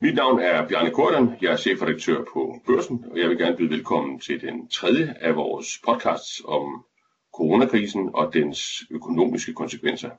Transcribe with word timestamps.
Mit 0.00 0.14
navn 0.14 0.40
er 0.40 0.68
Bjarne 0.68 0.90
Kordan, 0.90 1.30
jeg 1.42 1.52
er 1.52 1.56
chefredaktør 1.56 2.24
på 2.32 2.62
Børsen, 2.66 3.04
og 3.10 3.18
jeg 3.18 3.28
vil 3.28 3.38
gerne 3.38 3.56
byde 3.56 3.70
velkommen 3.70 4.20
til 4.20 4.40
den 4.40 4.68
tredje 4.68 5.14
af 5.20 5.36
vores 5.36 5.78
podcasts 5.84 6.42
om 6.44 6.84
coronakrisen 7.34 8.10
og 8.14 8.34
dens 8.34 8.82
økonomiske 8.90 9.54
konsekvenser. 9.54 10.10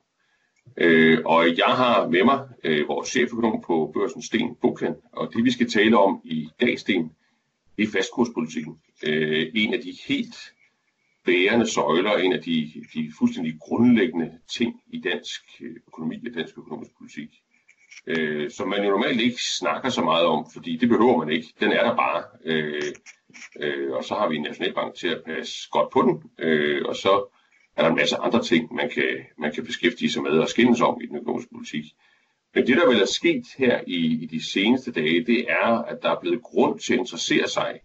Øh, 0.78 1.20
og 1.26 1.58
jeg 1.58 1.66
har 1.76 2.08
med 2.08 2.24
mig 2.24 2.48
øh, 2.64 2.88
vores 2.88 3.10
cheføkonom 3.10 3.62
på 3.62 3.92
Børsen, 3.94 4.22
Sten 4.22 4.56
Bukland, 4.62 4.96
og 5.12 5.34
det 5.34 5.46
vi 5.46 5.52
skal 5.52 5.70
tale 5.70 5.98
om 5.98 6.22
i 6.24 6.50
dag, 6.62 6.80
Sten, 6.80 7.12
det 7.78 7.84
er 7.84 7.92
fastkurspolitikken. 7.92 8.82
Øh, 9.08 9.52
en 9.56 9.74
af 9.74 9.82
de 9.82 9.98
helt 10.08 10.54
bærende 11.26 11.68
søjler, 11.68 12.12
en 12.12 12.34
af 12.34 12.42
de, 12.42 12.72
de 12.94 13.12
fuldstændig 13.20 13.60
grundlæggende 13.60 14.40
ting 14.48 14.82
i 14.88 15.00
dansk 15.00 15.42
øh, 15.62 15.76
økonomi 15.88 16.28
og 16.28 16.34
dansk 16.36 16.58
økonomisk 16.58 16.92
politik 16.98 17.30
øh, 18.08 18.52
som 18.52 18.68
man 18.68 18.84
jo 18.84 18.90
normalt 18.90 19.22
ikke 19.22 19.44
snakker 19.44 19.90
så 19.90 20.02
meget 20.02 20.26
om, 20.26 20.46
fordi 20.54 20.78
det 20.78 20.90
behøver 20.90 21.18
man 21.18 21.30
ikke. 21.30 21.48
Den 21.60 21.72
er 21.72 21.84
der 21.84 21.96
bare. 21.96 22.24
Øh, 22.46 22.94
øh, 23.60 23.92
og 23.92 24.04
så 24.04 24.14
har 24.16 24.30
vi 24.30 24.36
en 24.36 24.44
nationalbank 24.44 24.96
til 24.96 25.08
at 25.08 25.22
passe 25.26 25.70
godt 25.72 25.90
på 25.92 26.02
den, 26.02 26.24
øh, 26.40 26.86
og 26.86 26.96
så 26.96 27.34
er 27.76 27.82
der 27.82 27.90
en 27.90 27.96
masse 27.96 28.18
andre 28.18 28.44
ting, 28.44 28.74
man 28.74 28.90
kan, 28.90 29.26
man 29.38 29.54
kan 29.54 29.66
beskæftige 29.66 30.12
sig 30.12 30.24
med 30.24 30.32
og 30.32 30.50
skændes 30.50 30.82
om 30.82 31.02
i 31.02 31.06
den 31.06 31.16
økonomiske 31.16 31.54
politik. 31.54 31.86
Men 32.56 32.68
det, 32.68 32.78
der 32.78 32.88
vel 32.88 33.02
er 33.02 33.06
sket 33.06 33.44
her 33.58 33.82
i, 33.88 34.24
i 34.24 34.26
de 34.26 34.52
seneste 34.52 34.92
dage, 34.92 35.26
det 35.26 35.46
er, 35.50 35.68
at 35.68 35.98
der 36.02 36.12
er 36.12 36.20
blevet 36.20 36.44
grund 36.44 36.80
til 36.80 36.94
at 36.94 37.00
interessere 37.00 37.48
sig 37.48 37.80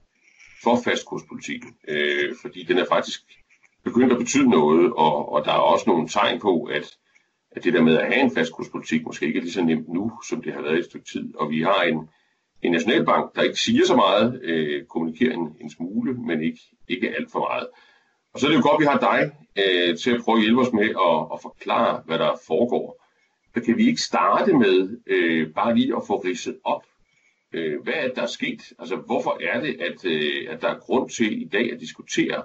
for 0.63 0.81
fastkurspolitikken, 0.85 1.77
øh, 1.89 2.35
fordi 2.43 2.63
den 2.63 2.79
er 2.79 2.85
faktisk 2.89 3.21
begyndt 3.85 4.13
at 4.13 4.19
betyde 4.19 4.51
noget, 4.51 4.93
og, 4.93 5.33
og 5.33 5.45
der 5.45 5.53
er 5.53 5.59
også 5.73 5.85
nogle 5.87 6.09
tegn 6.09 6.41
på, 6.41 6.63
at 6.63 6.97
at 7.57 7.65
det 7.65 7.73
der 7.73 7.83
med 7.83 7.99
at 7.99 8.07
have 8.07 8.21
en 8.21 8.35
fastkurspolitik 8.35 9.07
måske 9.07 9.27
ikke 9.27 9.39
er 9.39 9.43
lige 9.43 9.53
så 9.53 9.65
nemt 9.65 9.89
nu, 9.89 10.13
som 10.29 10.43
det 10.43 10.53
har 10.53 10.63
været 10.63 10.77
i 10.77 10.79
et 10.79 10.85
stykke 10.85 11.07
tid. 11.13 11.35
Og 11.37 11.51
vi 11.51 11.63
har 11.63 11.83
en, 11.83 12.09
en 12.63 12.73
nationalbank, 12.73 13.35
der 13.37 13.43
ikke 13.43 13.61
siger 13.61 13.87
så 13.87 13.97
meget, 13.97 14.41
øh, 14.43 14.85
kommunikerer 14.85 15.35
en, 15.35 15.57
en 15.61 15.71
smule, 15.71 16.15
men 16.15 16.43
ikke, 16.43 16.61
ikke 16.89 17.15
alt 17.17 17.33
for 17.33 17.39
meget. 17.39 17.67
Og 18.35 18.41
så 18.41 18.47
er 18.47 18.51
det 18.51 18.57
jo 18.57 18.69
godt, 18.71 18.75
at 18.75 18.81
vi 18.81 18.87
har 18.87 18.99
dig 18.99 19.31
øh, 19.63 19.97
til 19.97 20.11
at 20.11 20.21
prøve 20.25 20.37
at 20.37 20.43
hjælpe 20.43 20.61
os 20.61 20.73
med 20.73 20.89
at, 21.09 21.17
at 21.35 21.39
forklare, 21.43 22.03
hvad 22.07 22.19
der 22.19 22.33
foregår. 22.47 23.03
Så 23.55 23.63
kan 23.63 23.77
vi 23.77 23.87
ikke 23.87 24.01
starte 24.01 24.53
med 24.53 25.01
øh, 25.07 25.55
bare 25.55 25.75
lige 25.75 25.97
at 25.97 26.03
få 26.07 26.17
ridset 26.17 26.59
op, 26.65 26.83
øh, 27.53 27.83
hvad 27.83 27.95
er 27.97 28.07
det, 28.07 28.17
der 28.17 28.23
er 28.23 28.27
sket? 28.27 28.63
Altså, 28.79 28.97
hvorfor 28.97 29.39
er 29.53 29.61
det, 29.61 29.81
at, 29.81 30.05
øh, 30.05 30.47
at 30.51 30.63
der 30.63 30.69
er 30.69 30.79
grund 30.79 31.11
til 31.11 31.43
i 31.43 31.49
dag 31.49 31.73
at 31.73 31.81
diskutere, 31.81 32.43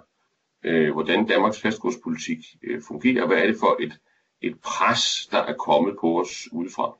øh, 0.65 0.93
hvordan 0.93 1.27
Danmarks 1.27 1.61
fastkurspolitik 1.61 2.37
øh, 2.63 2.81
fungerer? 2.87 3.27
Hvad 3.27 3.37
er 3.37 3.47
det 3.47 3.57
for 3.59 3.77
et 3.79 3.99
et 4.41 4.61
pres, 4.61 5.27
der 5.31 5.37
er 5.37 5.53
kommet 5.53 5.95
på 6.01 6.21
os 6.21 6.47
udefra? 6.51 6.97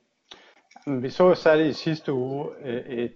Vi 0.86 1.10
så 1.10 1.34
særligt 1.34 1.68
i 1.68 1.72
sidste 1.72 2.12
uge 2.12 2.46
øh, 2.64 2.82
øh, 2.86 3.08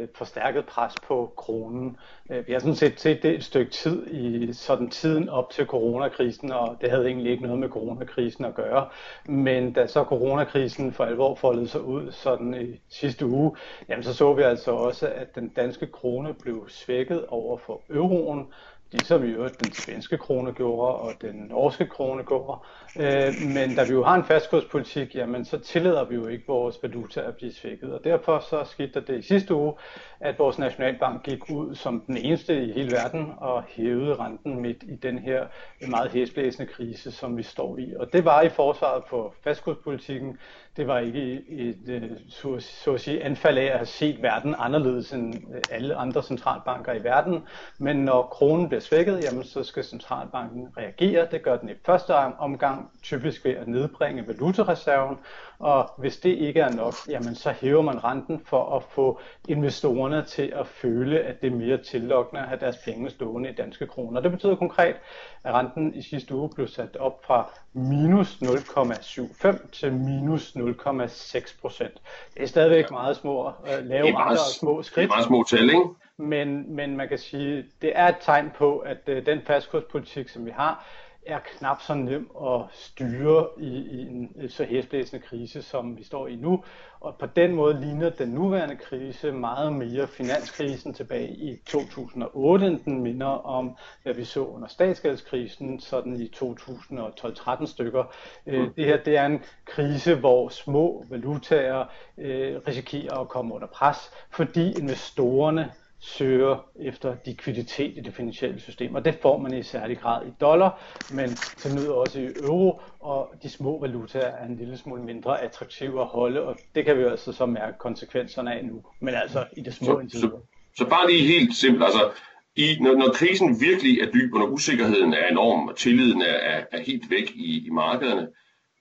et 0.00 0.08
forstærket 0.14 0.66
pres 0.66 0.94
på 1.06 1.32
kronen. 1.36 1.96
Øh, 2.30 2.46
vi 2.46 2.52
har 2.52 2.60
sådan 2.60 2.74
set 2.74 3.00
set 3.00 3.22
det 3.22 3.34
et 3.34 3.44
stykke 3.44 3.72
tid 3.72 4.06
i 4.06 4.52
sådan 4.52 4.90
tiden 4.90 5.28
op 5.28 5.50
til 5.50 5.66
coronakrisen, 5.66 6.52
og 6.52 6.76
det 6.80 6.90
havde 6.90 7.06
egentlig 7.06 7.32
ikke 7.32 7.42
noget 7.42 7.58
med 7.58 7.68
coronakrisen 7.68 8.44
at 8.44 8.54
gøre. 8.54 8.88
Men 9.26 9.72
da 9.72 9.86
så 9.86 10.04
coronakrisen 10.04 10.92
for 10.92 11.04
alvor 11.04 11.34
foldede 11.34 11.68
sig 11.68 11.82
ud 11.82 12.12
sådan 12.12 12.54
i 12.54 12.80
sidste 12.88 13.26
uge, 13.26 13.56
jamen 13.88 14.04
så 14.04 14.14
så 14.14 14.34
vi 14.34 14.42
altså 14.42 14.70
også, 14.70 15.08
at 15.08 15.34
den 15.34 15.48
danske 15.48 15.86
krone 15.86 16.34
blev 16.34 16.68
svækket 16.68 17.26
over 17.26 17.58
for 17.58 17.82
euroen, 17.90 18.46
ligesom 18.92 19.24
i 19.24 19.28
øvrigt 19.28 19.64
den 19.64 19.72
svenske 19.72 20.18
krone 20.18 20.52
gjorde 20.52 20.94
og 20.94 21.12
den 21.20 21.34
norske 21.34 21.86
krone 21.86 22.24
gjorde. 22.24 22.58
Øh, 22.98 23.34
men 23.54 23.76
da 23.76 23.84
vi 23.84 23.92
jo 23.92 24.04
har 24.04 24.14
en 24.14 24.24
fastkurspolitik, 24.24 25.14
jamen 25.14 25.44
så 25.44 25.58
tillader 25.58 26.04
vi 26.04 26.14
jo 26.14 26.26
ikke 26.26 26.44
vores 26.46 26.76
valuta 26.82 27.20
at 27.20 27.36
blive 27.36 27.52
svækket. 27.52 27.92
Og 27.92 28.04
derfor 28.04 28.38
så 28.38 28.64
skete 28.64 29.00
det 29.00 29.18
i 29.18 29.22
sidste 29.22 29.54
uge, 29.54 29.74
at 30.20 30.38
vores 30.38 30.58
nationalbank 30.58 31.22
gik 31.22 31.50
ud 31.50 31.74
som 31.74 32.02
den 32.06 32.16
eneste 32.16 32.64
i 32.64 32.72
hele 32.72 32.90
verden 32.92 33.32
og 33.36 33.64
hævede 33.68 34.14
renten 34.14 34.60
midt 34.60 34.82
i 34.82 34.96
den 34.96 35.18
her 35.18 35.46
meget 35.88 36.10
hæsblæsende 36.10 36.72
krise, 36.72 37.12
som 37.12 37.36
vi 37.36 37.42
står 37.42 37.78
i. 37.78 37.94
Og 37.96 38.12
det 38.12 38.24
var 38.24 38.42
i 38.42 38.48
forsvaret 38.48 39.04
på 39.04 39.34
fastkurspolitikken. 39.44 40.38
Det 40.76 40.86
var 40.86 40.98
ikke 40.98 41.42
et, 41.48 41.88
et 41.88 42.18
så, 42.28 42.56
så 42.58 42.92
at 42.92 43.00
sige, 43.00 43.24
anfald 43.24 43.58
af 43.58 43.64
at 43.64 43.76
have 43.76 43.86
set 43.86 44.22
verden 44.22 44.54
anderledes 44.58 45.12
end 45.12 45.34
øh, 45.34 45.62
alle 45.70 45.94
andre 45.94 46.22
centralbanker 46.22 46.92
i 46.92 47.04
verden. 47.04 47.42
Men 47.78 47.96
når 47.96 48.22
kronen 48.22 48.68
bliver 48.76 48.84
svækket, 48.84 49.24
jamen 49.24 49.44
så 49.44 49.62
skal 49.62 49.84
centralbanken 49.84 50.68
reagere. 50.76 51.28
Det 51.30 51.42
gør 51.42 51.56
den 51.56 51.68
i 51.68 51.72
første 51.86 52.14
omgang 52.38 52.90
typisk 53.02 53.44
ved 53.44 53.52
at 53.52 53.68
nedbringe 53.68 54.28
valutareserven, 54.28 55.18
og 55.58 55.90
hvis 55.98 56.16
det 56.16 56.30
ikke 56.30 56.60
er 56.60 56.70
nok, 56.70 56.94
jamen 57.08 57.34
så 57.34 57.50
hæver 57.50 57.82
man 57.82 58.04
renten 58.04 58.40
for 58.46 58.76
at 58.76 58.82
få 58.82 59.20
investorerne 59.48 60.24
til 60.24 60.52
at 60.56 60.66
føle, 60.66 61.20
at 61.20 61.42
det 61.42 61.52
er 61.52 61.56
mere 61.56 61.78
tillokkende 61.78 62.42
at 62.42 62.48
have 62.48 62.60
deres 62.60 62.76
penge 62.84 63.10
stående 63.10 63.50
i 63.50 63.52
danske 63.52 63.86
kroner. 63.86 64.20
Det 64.20 64.30
betyder 64.30 64.56
konkret, 64.56 64.96
at 65.44 65.54
renten 65.54 65.94
i 65.94 66.02
sidste 66.02 66.34
uge 66.34 66.50
blev 66.54 66.68
sat 66.68 66.96
op 66.96 67.24
fra 67.26 67.50
minus 67.72 68.42
0,75 68.42 69.70
til 69.72 69.92
minus 69.92 70.56
0,6 70.56 71.60
procent. 71.60 71.94
Det 72.34 72.42
er 72.42 72.46
stadigvæk 72.46 72.90
meget 72.90 73.16
små, 73.16 73.46
uh, 73.46 73.86
lave 73.86 74.12
meget, 74.12 74.38
små 74.38 74.82
skridt. 74.82 75.02
Det 75.02 75.12
er 75.12 75.16
meget 75.16 75.26
små 75.26 75.44
tal, 75.50 75.70
ikke? 75.70 76.05
Men, 76.18 76.74
men 76.74 76.96
man 76.96 77.08
kan 77.08 77.18
sige, 77.18 77.64
det 77.82 77.92
er 77.94 78.08
et 78.08 78.16
tegn 78.20 78.50
på, 78.58 78.78
at 78.78 78.98
uh, 79.08 79.26
den 79.26 79.40
fastkurspolitik, 79.42 80.28
som 80.28 80.46
vi 80.46 80.50
har, 80.50 80.86
er 81.26 81.38
knap 81.38 81.82
så 81.82 81.94
nem 81.94 82.30
at 82.42 82.60
styre 82.72 83.48
i, 83.58 83.68
i 83.68 84.00
en 84.00 84.48
så 84.48 84.64
hæsblæsende 84.64 85.22
krise, 85.26 85.62
som 85.62 85.98
vi 85.98 86.04
står 86.04 86.26
i 86.26 86.36
nu. 86.36 86.64
Og 87.00 87.16
på 87.18 87.26
den 87.26 87.54
måde 87.54 87.80
ligner 87.80 88.10
den 88.10 88.28
nuværende 88.28 88.76
krise 88.76 89.32
meget 89.32 89.72
mere 89.72 90.06
finanskrisen 90.06 90.94
tilbage 90.94 91.28
i 91.28 91.56
2008, 91.66 92.66
end 92.66 92.80
den 92.84 93.02
minder 93.02 93.26
om, 93.26 93.76
hvad 94.02 94.14
vi 94.14 94.24
så 94.24 94.44
under 94.44 94.68
statsgældskrisen, 94.68 95.80
sådan 95.80 96.20
i 96.20 96.32
2012-13 96.36 97.66
stykker. 97.66 98.04
Øh, 98.46 98.60
mm. 98.60 98.72
Det 98.72 98.84
her 98.84 98.96
det 98.96 99.16
er 99.16 99.26
en 99.26 99.42
krise, 99.64 100.14
hvor 100.14 100.48
små 100.48 101.04
valutaer 101.10 101.84
øh, 102.18 102.56
risikerer 102.68 103.18
at 103.18 103.28
komme 103.28 103.54
under 103.54 103.68
pres, 103.68 104.10
fordi 104.30 104.72
investorerne 104.72 105.72
søger 106.06 106.68
efter 106.80 107.16
likviditet 107.24 107.96
i 107.96 108.00
det 108.00 108.14
finansielle 108.14 108.60
system, 108.60 108.94
og 108.94 109.04
det 109.04 109.18
får 109.22 109.38
man 109.38 109.54
i 109.54 109.62
særlig 109.62 109.98
grad 109.98 110.26
i 110.26 110.30
dollar, 110.40 110.80
men 111.14 111.28
til 111.34 111.74
nød 111.74 111.88
også 111.88 112.20
i 112.20 112.26
euro, 112.42 112.80
og 113.00 113.34
de 113.42 113.48
små 113.48 113.80
valutaer 113.80 114.36
er 114.36 114.46
en 114.46 114.56
lille 114.56 114.76
smule 114.76 115.02
mindre 115.02 115.42
attraktive 115.42 116.00
at 116.00 116.06
holde, 116.06 116.42
og 116.42 116.56
det 116.74 116.84
kan 116.84 116.98
vi 116.98 117.02
altså 117.02 117.32
så 117.32 117.46
mærke 117.46 117.78
konsekvenserne 117.78 118.54
af 118.54 118.64
nu, 118.64 118.82
men 119.00 119.14
altså 119.14 119.44
i 119.56 119.60
det 119.60 119.74
små 119.74 120.02
så, 120.08 120.20
så, 120.20 120.30
så 120.76 120.88
bare 120.88 121.10
lige 121.10 121.26
helt 121.26 121.56
simpelt, 121.56 121.84
altså 121.84 122.10
i, 122.56 122.78
når, 122.80 122.92
når 122.92 123.12
krisen 123.12 123.60
virkelig 123.60 124.00
er 124.00 124.10
dyb, 124.12 124.34
og 124.34 124.38
når 124.40 124.46
usikkerheden 124.46 125.14
er 125.14 125.28
enorm, 125.28 125.68
og 125.68 125.76
tilliden 125.76 126.22
er, 126.22 126.38
er, 126.52 126.64
er 126.72 126.82
helt 126.82 127.10
væk 127.10 127.32
i, 127.34 127.66
i 127.66 127.70
markederne, 127.70 128.28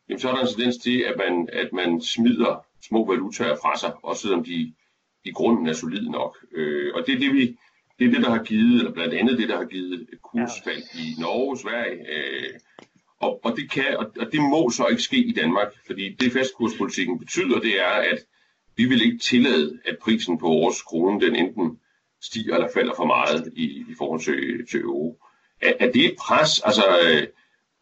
jamen 0.09 0.19
så 0.19 0.29
er 0.29 0.33
der 0.33 0.41
en 0.41 0.47
tendens 0.47 0.77
til, 0.77 0.99
at 0.99 1.15
man, 1.17 1.49
at 1.53 1.69
man 1.73 2.01
smider 2.01 2.65
små 2.87 3.11
valutaer 3.11 3.55
fra 3.55 3.77
sig, 3.77 3.93
også 4.03 4.21
selvom 4.21 4.43
de 4.43 4.73
i 5.25 5.31
grunden 5.31 5.67
er 5.67 5.73
solid 5.73 6.09
nok. 6.09 6.37
Øh, 6.51 6.91
og 6.95 7.03
det 7.07 7.15
er 7.15 7.19
det, 7.19 7.33
vi, 7.33 7.57
det 7.99 8.07
er 8.07 8.11
det, 8.11 8.21
der 8.21 8.29
har 8.29 8.43
givet, 8.43 8.79
eller 8.79 8.93
blandt 8.93 9.13
andet 9.13 9.37
det, 9.37 9.49
der 9.49 9.57
har 9.57 9.65
givet 9.65 10.07
kursfald 10.23 10.83
ja. 10.95 10.99
i 10.99 11.15
Norge, 11.19 11.57
Sverige. 11.57 11.99
Øh, 12.15 12.59
og, 13.19 13.45
og, 13.45 13.55
det 13.57 13.71
kan, 13.71 13.97
og, 13.97 14.11
og 14.19 14.31
det 14.31 14.41
må 14.41 14.69
så 14.69 14.87
ikke 14.87 15.01
ske 15.01 15.17
i 15.17 15.31
Danmark, 15.31 15.73
fordi 15.85 16.15
det 16.19 16.31
fastkurspolitikken 16.31 17.19
betyder, 17.19 17.59
det 17.59 17.81
er, 17.81 17.95
at 18.11 18.19
vi 18.77 18.85
vil 18.85 19.01
ikke 19.01 19.17
tillade, 19.17 19.79
at 19.85 19.97
prisen 20.01 20.37
på 20.37 20.47
vores 20.47 20.81
krone, 20.81 21.21
den 21.21 21.35
enten 21.35 21.79
stiger 22.21 22.55
eller 22.55 22.69
falder 22.73 22.93
for 22.95 23.05
meget 23.05 23.53
i, 23.55 23.63
i 23.63 23.95
forhold 23.97 24.21
til, 24.21 24.67
til 24.67 24.79
euro. 24.79 25.19
Er, 25.61 25.73
er 25.79 25.91
det 25.91 26.05
et 26.05 26.15
pres, 26.19 26.59
altså 26.59 26.83
øh, 27.05 27.27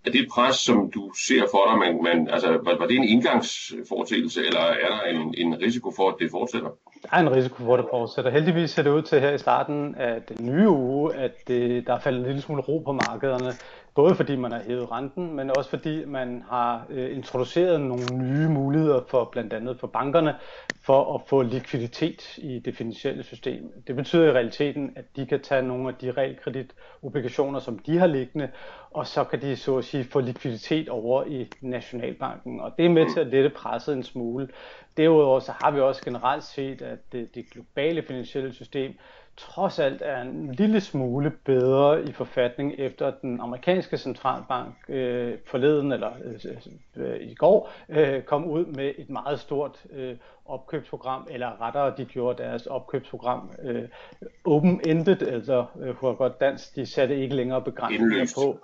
er 0.06 0.12
det 0.12 0.22
et 0.22 0.28
pres, 0.31 0.56
som 0.56 0.91
du 0.91 1.12
ser 1.28 1.44
for 1.52 1.69
dig, 1.69 1.78
man, 1.80 2.03
man, 2.03 2.30
altså, 2.30 2.47
var, 2.47 2.78
var 2.80 2.88
det 2.88 2.96
en 2.96 3.03
indgangsfortægelse, 3.03 4.46
eller 4.46 4.59
er 4.59 4.90
der 4.90 5.02
en, 5.02 5.36
en 5.38 5.62
risiko 5.62 5.91
for, 5.96 6.09
at 6.09 6.16
det 6.19 6.31
fortsætter? 6.31 6.69
Der 7.03 7.09
er 7.11 7.20
en 7.20 7.35
risiko 7.35 7.64
for, 7.64 7.73
at 7.73 7.79
det 7.79 7.88
fortsætter. 7.91 8.32
Heldigvis 8.32 8.72
ser 8.72 8.84
det 8.84 8.90
ud 8.90 9.02
til 9.02 9.20
her 9.20 9.32
i 9.32 9.38
starten 9.38 9.96
af 9.96 10.22
den 10.22 10.46
nye 10.46 10.70
uge, 10.70 11.16
at 11.16 11.47
det, 11.47 11.88
der 11.88 11.94
er 11.94 12.00
faldet 12.00 12.20
en 12.20 12.26
lille 12.26 12.41
smule 12.41 12.61
ro 12.61 12.79
på 12.79 12.91
markederne. 12.91 13.52
Både 13.95 14.16
fordi 14.16 14.35
man 14.35 14.51
har 14.51 14.61
hævet 14.67 14.91
renten, 14.91 15.35
men 15.35 15.49
også 15.49 15.69
fordi 15.69 16.05
man 16.05 16.43
har 16.49 16.85
øh, 16.90 17.16
introduceret 17.16 17.81
nogle 17.81 18.17
nye 18.17 18.49
muligheder 18.49 19.01
for 19.07 19.29
blandt 19.31 19.53
andet 19.53 19.79
for 19.79 19.87
bankerne 19.87 20.35
for 20.85 21.16
at 21.16 21.22
få 21.28 21.41
likviditet 21.41 22.37
i 22.37 22.59
det 22.59 22.75
finansielle 22.75 23.23
system. 23.23 23.84
Det 23.87 23.95
betyder 23.95 24.25
i 24.25 24.31
realiteten, 24.31 24.93
at 24.95 25.05
de 25.16 25.25
kan 25.25 25.41
tage 25.41 25.61
nogle 25.61 25.90
af 25.90 25.95
de 25.95 26.11
realkreditobligationer, 26.11 27.59
som 27.59 27.79
de 27.79 27.97
har 27.97 28.07
liggende, 28.07 28.49
og 28.91 29.07
så 29.07 29.23
kan 29.23 29.41
de 29.41 29.55
så 29.55 29.78
at 29.78 29.84
sige 29.84 30.03
få 30.03 30.19
likviditet 30.19 30.89
over 30.89 31.23
i 31.25 31.47
Nationalbanken. 31.61 32.59
Og 32.59 32.72
det 32.78 32.85
er 32.85 32.89
med 32.89 33.13
til 33.13 33.19
at 33.19 33.28
lette 33.28 33.49
presset 33.49 33.96
en 33.96 34.03
smule. 34.03 34.49
Derudover 34.97 35.39
så 35.39 35.51
har 35.51 35.72
vi 35.72 35.79
også 35.79 36.03
generelt 36.03 36.43
set, 36.43 36.81
at 36.81 36.99
det, 37.11 37.35
det 37.35 37.49
globale 37.51 38.03
finansielle 38.03 38.53
system 38.53 38.93
trods 39.38 39.80
alt 39.80 40.02
er 40.06 40.22
en 40.22 40.56
lille 40.56 40.82
smule 40.82 41.32
bedre 41.46 42.03
i 42.03 42.12
forfatning 42.12 42.74
efter 42.78 43.12
den 43.22 43.40
amerikanske 43.41 43.97
centralbank 43.97 44.76
øh, 44.90 45.38
forleden 45.46 45.91
eller 45.91 46.12
øh, 46.24 47.06
øh, 47.06 47.22
i 47.22 47.34
går 47.34 47.72
øh, 47.90 48.22
kom 48.22 48.46
ud 48.46 48.66
med 48.66 48.91
et 48.97 49.09
meget 49.09 49.40
stort 49.40 49.84
øh, 49.94 50.16
opkøbsprogram, 50.46 51.28
eller 51.30 51.62
rettere 51.62 51.94
de 51.97 52.06
gjorde 52.06 52.44
deres 52.44 52.66
opkøbsprogram 52.66 53.52
øh, 53.64 53.84
open-ended, 54.46 55.28
altså 55.28 55.66
øh, 55.80 55.96
godt 55.96 56.40
dansk, 56.40 56.76
de 56.76 56.85
satte 56.85 57.18
ikke 57.18 57.35
længere 57.35 57.62
begrænsninger 57.62 58.26
på 58.35 58.59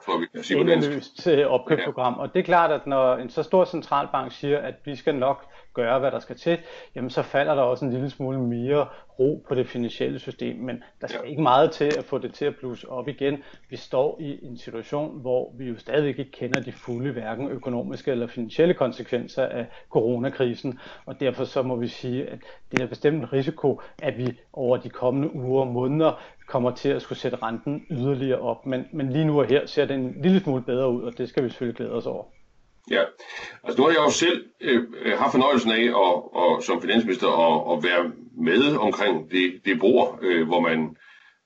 indløst 0.52 1.28
øh, 1.28 1.48
opkøbsprogram. 1.48 2.14
Ja. 2.14 2.22
Og 2.22 2.34
det 2.34 2.40
er 2.40 2.44
klart, 2.44 2.72
at 2.72 2.88
når 2.88 3.16
en 3.16 3.30
så 3.30 3.44
stor 3.44 3.66
centralbank 3.66 4.32
siger, 4.32 4.58
at 4.60 4.76
vi 4.86 4.96
skal 4.96 5.16
nok 5.16 5.46
gøre, 5.74 6.00
hvad 6.00 6.12
der 6.12 6.20
skal 6.20 6.36
til, 6.36 6.58
jamen 6.96 7.10
så 7.10 7.22
falder 7.22 7.56
der 7.56 7.62
også 7.62 7.86
en 7.86 7.92
lille 7.92 8.10
smule 8.10 8.40
mere 8.40 8.88
ro 9.20 9.46
på 9.48 9.56
det 9.56 9.68
finansielle 9.68 10.20
system, 10.20 10.56
men 10.56 10.84
der 11.02 11.08
skal 11.08 11.22
ikke 11.28 11.42
meget 11.42 11.72
til 11.72 11.92
at 11.98 12.06
få 12.06 12.18
det 12.18 12.34
til 12.34 12.46
at 12.46 12.56
blusse 12.56 12.90
op 12.90 13.08
igen. 13.08 13.38
Vi 13.70 13.76
står 13.76 14.18
i 14.22 14.46
en 14.46 14.58
situation, 14.58 15.22
hvor 15.22 15.54
vi 15.58 15.66
jo 15.66 15.78
stadig 15.78 16.08
ikke 16.08 16.32
kender 16.32 16.60
de 16.60 16.72
fulde 16.72 17.12
hverken 17.12 17.50
økonomiske 17.50 18.12
eller 18.12 18.28
finansielle 18.28 18.74
konsekvenser 18.74 19.46
af 19.46 19.66
coronakrisen, 19.90 20.80
og 21.06 21.20
derfor 21.20 21.44
så 21.44 21.62
må 21.64 21.76
vi 21.76 21.88
sige, 21.88 22.30
at 22.30 22.40
det 22.72 22.82
er 22.82 22.88
bestemt 22.88 23.18
en 23.18 23.34
risiko, 23.34 23.82
at 24.02 24.18
vi 24.18 24.40
over 24.54 24.78
de 24.78 24.90
kommende 24.90 25.36
uger 25.36 25.62
og 25.62 25.68
måneder 25.68 26.22
kommer 26.48 26.72
til 26.72 26.90
at 26.90 27.02
skulle 27.02 27.20
sætte 27.20 27.38
renten 27.44 27.86
yderligere 27.92 28.40
op. 28.40 28.66
Men, 28.66 28.86
men 28.94 29.10
lige 29.10 29.26
nu 29.26 29.40
og 29.40 29.46
her 29.46 29.66
ser 29.66 29.86
det 29.86 29.96
en 29.96 30.22
lille 30.22 30.40
smule 30.40 30.62
bedre 30.62 30.90
ud, 30.90 31.04
og 31.04 31.18
det 31.18 31.30
skal 31.30 31.44
vi 31.44 31.50
selvfølgelig 31.50 31.78
glæde 31.78 31.92
os 31.92 32.06
over. 32.06 32.39
Ja, 32.90 33.04
altså 33.64 33.82
nu 33.82 33.84
har 33.84 33.90
jeg 33.90 34.06
jo 34.06 34.12
selv 34.12 34.46
øh, 34.62 34.84
øh 35.02 35.18
haft 35.18 35.32
fornøjelsen 35.32 35.72
af 35.72 35.84
at, 35.84 36.16
og, 36.42 36.64
som 36.64 36.82
finansminister 36.82 37.28
at, 37.28 37.78
at 37.78 37.84
være 37.84 38.12
med 38.38 38.76
omkring 38.76 39.32
det, 39.32 39.62
det 39.66 39.80
bord, 39.80 40.20
øh, 40.22 40.48
hvor 40.48 40.60
man 40.60 40.96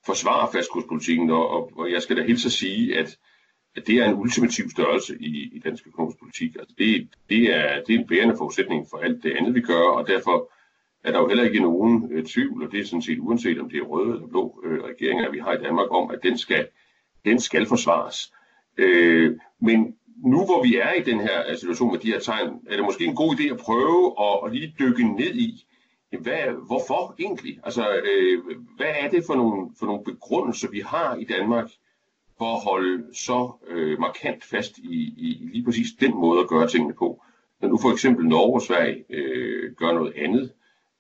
forsvarer 0.06 0.51
fastkurspolitikken, 0.51 1.30
og, 1.30 1.50
og, 1.50 1.72
og 1.78 1.92
jeg 1.92 2.01
skal 2.01 2.18
da 2.18 2.24
helt 2.24 2.42
så 2.42 2.50
sige, 2.50 3.00
at, 3.00 3.18
at 3.75 3.88
det 3.88 3.95
er 3.95 4.06
en 4.06 4.13
ultimativ 4.13 4.69
størrelse 4.69 5.18
i, 5.19 5.50
i 5.56 5.60
dansk 5.60 5.88
økonomisk 5.88 6.19
politik. 6.19 6.56
Altså 6.60 6.75
det, 6.78 7.10
det, 7.30 7.56
er, 7.56 7.84
det 7.88 7.96
er 7.96 8.00
en 8.00 8.07
bærende 8.07 8.38
forudsætning 8.38 8.88
for 8.89 8.98
alt 8.98 9.24
det 9.24 9.38
andet, 9.38 9.56
vi 9.56 9.62
gør, 9.62 9.84
og 9.84 10.07
derfor 10.07 10.51
er 11.04 11.12
der 11.12 11.19
jo 11.19 11.28
heller 11.28 11.44
ikke 11.44 11.60
nogen 11.60 12.12
øh, 12.12 12.25
tvivl, 12.25 12.63
og 12.63 12.72
det 12.72 12.80
er 12.80 12.86
sådan 12.86 13.01
set 13.01 13.19
uanset 13.19 13.60
om 13.60 13.69
det 13.69 13.80
er 13.80 13.84
røde 13.84 14.13
eller 14.13 14.28
blå 14.28 14.63
øh, 14.66 14.84
regeringer, 14.84 15.31
vi 15.31 15.39
har 15.39 15.54
i 15.54 15.63
Danmark, 15.63 15.88
om 15.92 16.12
at 16.12 16.19
den 16.24 16.38
skal, 16.38 16.68
den 17.25 17.39
skal 17.39 17.66
forsvares. 17.66 18.34
Øh, 18.78 19.38
men 19.62 19.96
nu 20.18 20.45
hvor 20.45 20.63
vi 20.63 20.75
er 20.75 20.94
i 20.94 21.04
den 21.04 21.19
her 21.19 21.44
øh, 21.50 21.57
situation 21.57 21.92
med 21.92 22.00
de 22.00 22.12
her 22.12 22.19
tegn, 22.19 22.60
er 22.69 22.75
det 22.75 22.86
måske 22.86 23.06
en 23.06 23.15
god 23.15 23.36
idé 23.36 23.54
at 23.54 23.57
prøve 23.57 24.13
at, 24.19 24.39
at 24.45 24.56
lige 24.56 24.75
dykke 24.80 25.15
ned 25.15 25.36
i, 25.36 25.65
hvad, 26.21 26.65
hvorfor 26.68 27.15
egentlig? 27.19 27.60
Altså, 27.63 27.89
øh, 27.89 28.44
hvad 28.77 28.94
er 29.00 29.10
det 29.10 29.24
for 29.27 29.36
nogle, 29.36 29.71
for 29.80 29.86
nogle 29.86 30.04
begrundelser, 30.04 30.69
vi 30.69 30.80
har 30.80 31.15
i 31.15 31.24
Danmark 31.24 31.71
for 32.38 32.56
at 32.56 32.63
holde 32.63 33.15
så 33.15 33.51
øh, 33.68 34.00
markant 34.00 34.44
fast 34.44 34.77
i, 34.77 35.13
i 35.18 35.50
lige 35.54 35.65
præcis 35.65 35.88
den 36.00 36.15
måde 36.15 36.39
at 36.39 36.48
gøre 36.48 36.68
tingene 36.68 36.94
på? 36.94 37.24
Når 37.62 37.69
nu 37.69 37.77
for 37.77 37.92
eksempel 37.92 38.25
Norge 38.25 38.54
og 38.54 38.62
Sverige 38.62 39.06
øh, 39.10 39.74
gør 39.75 39.92
noget 39.94 40.13
andet, 40.15 40.54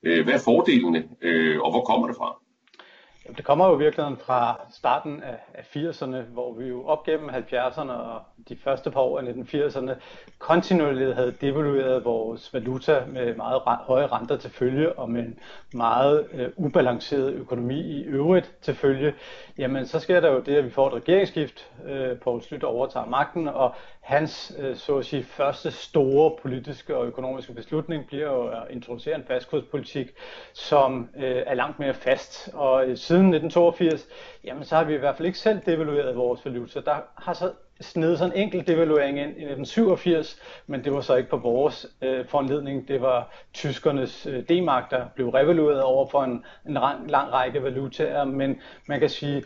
øh, 0.03 0.23
hvad 0.23 0.33
er 0.33 0.39
fordelene, 0.39 1.09
øh, 1.21 1.59
og 1.59 1.71
hvor 1.71 1.83
kommer 1.83 2.07
det 2.07 2.15
fra? 2.15 2.42
Jamen, 3.25 3.37
det 3.37 3.45
kommer 3.45 3.67
jo 3.67 3.73
virkelig 3.73 4.17
fra 4.25 4.61
starten 4.71 5.23
af, 5.23 5.37
80'erne, 5.75 6.17
hvor 6.17 6.53
vi 6.53 6.67
jo 6.67 6.85
op 6.87 7.03
gennem 7.03 7.29
70'erne 7.29 7.91
og 7.91 8.21
de 8.49 8.57
første 8.63 8.91
par 8.91 8.99
år 9.01 9.19
af 9.19 9.23
1980'erne 9.23 9.91
kontinuerligt 10.39 11.15
havde 11.15 11.31
devalueret 11.41 12.05
vores 12.05 12.53
valuta 12.53 13.03
med 13.07 13.35
meget 13.35 13.61
høje 13.65 14.07
renter 14.07 14.37
til 14.37 14.49
følge 14.49 14.99
og 14.99 15.09
med 15.09 15.21
en 15.21 15.39
meget 15.73 16.27
øh, 16.33 16.49
ubalanceret 16.57 17.33
økonomi 17.33 17.79
i 17.81 18.03
øvrigt 18.03 18.51
til 18.61 18.75
følge. 18.75 19.13
Jamen, 19.57 19.85
så 19.85 19.99
sker 19.99 20.19
der 20.19 20.31
jo 20.31 20.39
det, 20.39 20.55
at 20.55 20.65
vi 20.65 20.69
får 20.69 20.87
et 20.87 20.93
regeringsskift. 20.93 21.71
Øh, 21.85 22.19
Poul 22.19 22.41
Slytter 22.41 22.67
overtager 22.67 23.05
magten, 23.05 23.47
og 23.47 23.75
hans 24.03 24.55
øh, 24.59 24.75
så 24.75 24.97
at 24.97 25.05
sige, 25.05 25.23
første 25.23 25.71
store 25.71 26.31
politiske 26.41 26.97
og 26.97 27.07
økonomiske 27.07 27.53
beslutning 27.53 28.07
bliver 28.07 28.25
jo 28.25 28.47
at 28.47 28.63
introducere 28.69 29.15
en 29.15 29.23
fastkurspolitik, 29.27 30.07
som 30.53 31.09
øh, 31.15 31.43
er 31.45 31.53
langt 31.53 31.79
mere 31.79 31.93
fast. 31.93 32.49
Og 32.53 32.81
øh, 32.81 32.97
siden 32.97 33.33
1982, 33.33 34.07
jamen 34.43 34.65
så 34.65 34.75
har 34.75 34.83
vi 34.83 34.93
i 34.93 34.97
hvert 34.97 35.15
fald 35.15 35.25
ikke 35.25 35.39
selv 35.39 35.59
devalueret 35.65 36.15
vores 36.15 36.45
valuta. 36.45 36.79
Der 36.79 36.95
har 37.17 37.33
så 37.33 37.51
snedet 37.81 38.17
sådan 38.17 38.33
en 38.33 38.41
enkelt 38.41 38.67
devaluering 38.67 39.17
ind 39.17 39.29
i 39.29 39.45
1987, 39.45 40.39
men 40.67 40.83
det 40.83 40.93
var 40.93 41.01
så 41.01 41.15
ikke 41.15 41.29
på 41.29 41.37
vores 41.37 41.87
øh, 42.01 42.25
foranledning. 42.27 42.87
Det 42.87 43.01
var 43.01 43.33
tyskernes 43.53 44.25
øh, 44.25 44.43
D-mark, 44.43 44.91
der 44.91 45.05
blev 45.15 45.29
revalueret 45.29 45.81
over 45.81 46.07
for 46.07 46.23
en, 46.23 46.45
en 46.67 46.73
lang, 46.73 47.11
lang 47.11 47.33
række 47.33 47.63
valutaer. 47.63 48.23
Men 48.23 48.61
man 48.87 48.99
kan 48.99 49.09
sige, 49.09 49.43